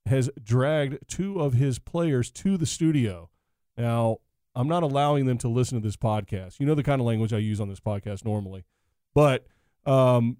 [0.05, 3.29] has dragged two of his players to the studio.
[3.75, 4.19] Now,
[4.55, 6.59] I'm not allowing them to listen to this podcast.
[6.59, 8.63] You know the kind of language I use on this podcast normally.
[9.13, 9.45] But
[9.85, 10.37] um,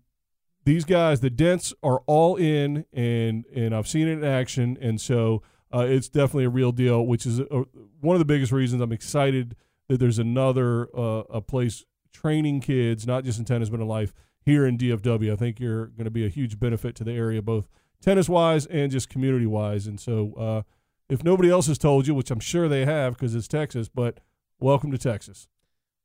[0.63, 4.99] these guys, the Dents, are all in, and and I've seen it in action, and
[4.99, 5.43] so
[5.73, 7.05] uh, it's definitely a real deal.
[7.05, 7.63] Which is uh
[8.01, 9.55] one of the biggest reasons I'm excited
[9.87, 14.13] that there's another uh, a place training kids, not just in tennis but in life,
[14.41, 15.31] here in DFW.
[15.31, 17.67] I think you're going to be a huge benefit to the area, both
[18.01, 19.87] tennis wise and just community wise.
[19.87, 20.61] And so, uh,
[21.09, 24.19] if nobody else has told you, which I'm sure they have because it's Texas, but
[24.59, 25.47] welcome to Texas.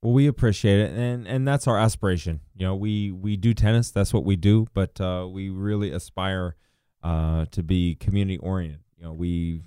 [0.03, 2.41] Well, we appreciate it, and and that's our aspiration.
[2.55, 3.91] You know, we we do tennis.
[3.91, 6.57] That's what we do, but uh, we really aspire
[7.03, 8.81] uh, to be community oriented.
[8.97, 9.63] You know, we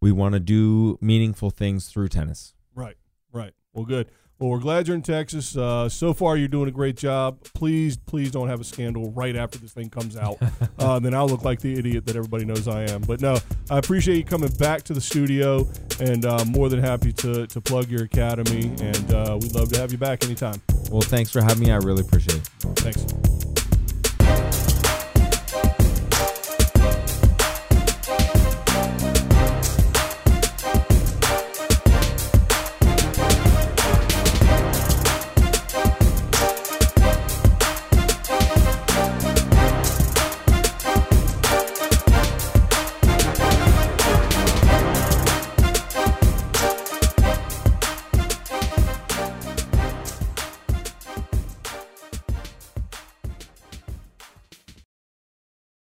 [0.00, 2.54] we want to do meaningful things through tennis.
[2.74, 2.96] Right,
[3.32, 3.52] right.
[3.72, 4.10] Well, good.
[4.44, 5.56] Well, we're glad you're in Texas.
[5.56, 7.38] Uh, so far, you're doing a great job.
[7.54, 10.36] Please, please don't have a scandal right after this thing comes out.
[10.78, 13.00] uh, then I'll look like the idiot that everybody knows I am.
[13.00, 13.38] But no,
[13.70, 15.66] I appreciate you coming back to the studio,
[15.98, 18.66] and uh, more than happy to, to plug your academy.
[18.82, 20.60] And uh, we'd love to have you back anytime.
[20.90, 21.72] Well, thanks for having me.
[21.72, 22.46] I really appreciate it.
[22.80, 23.53] Thanks.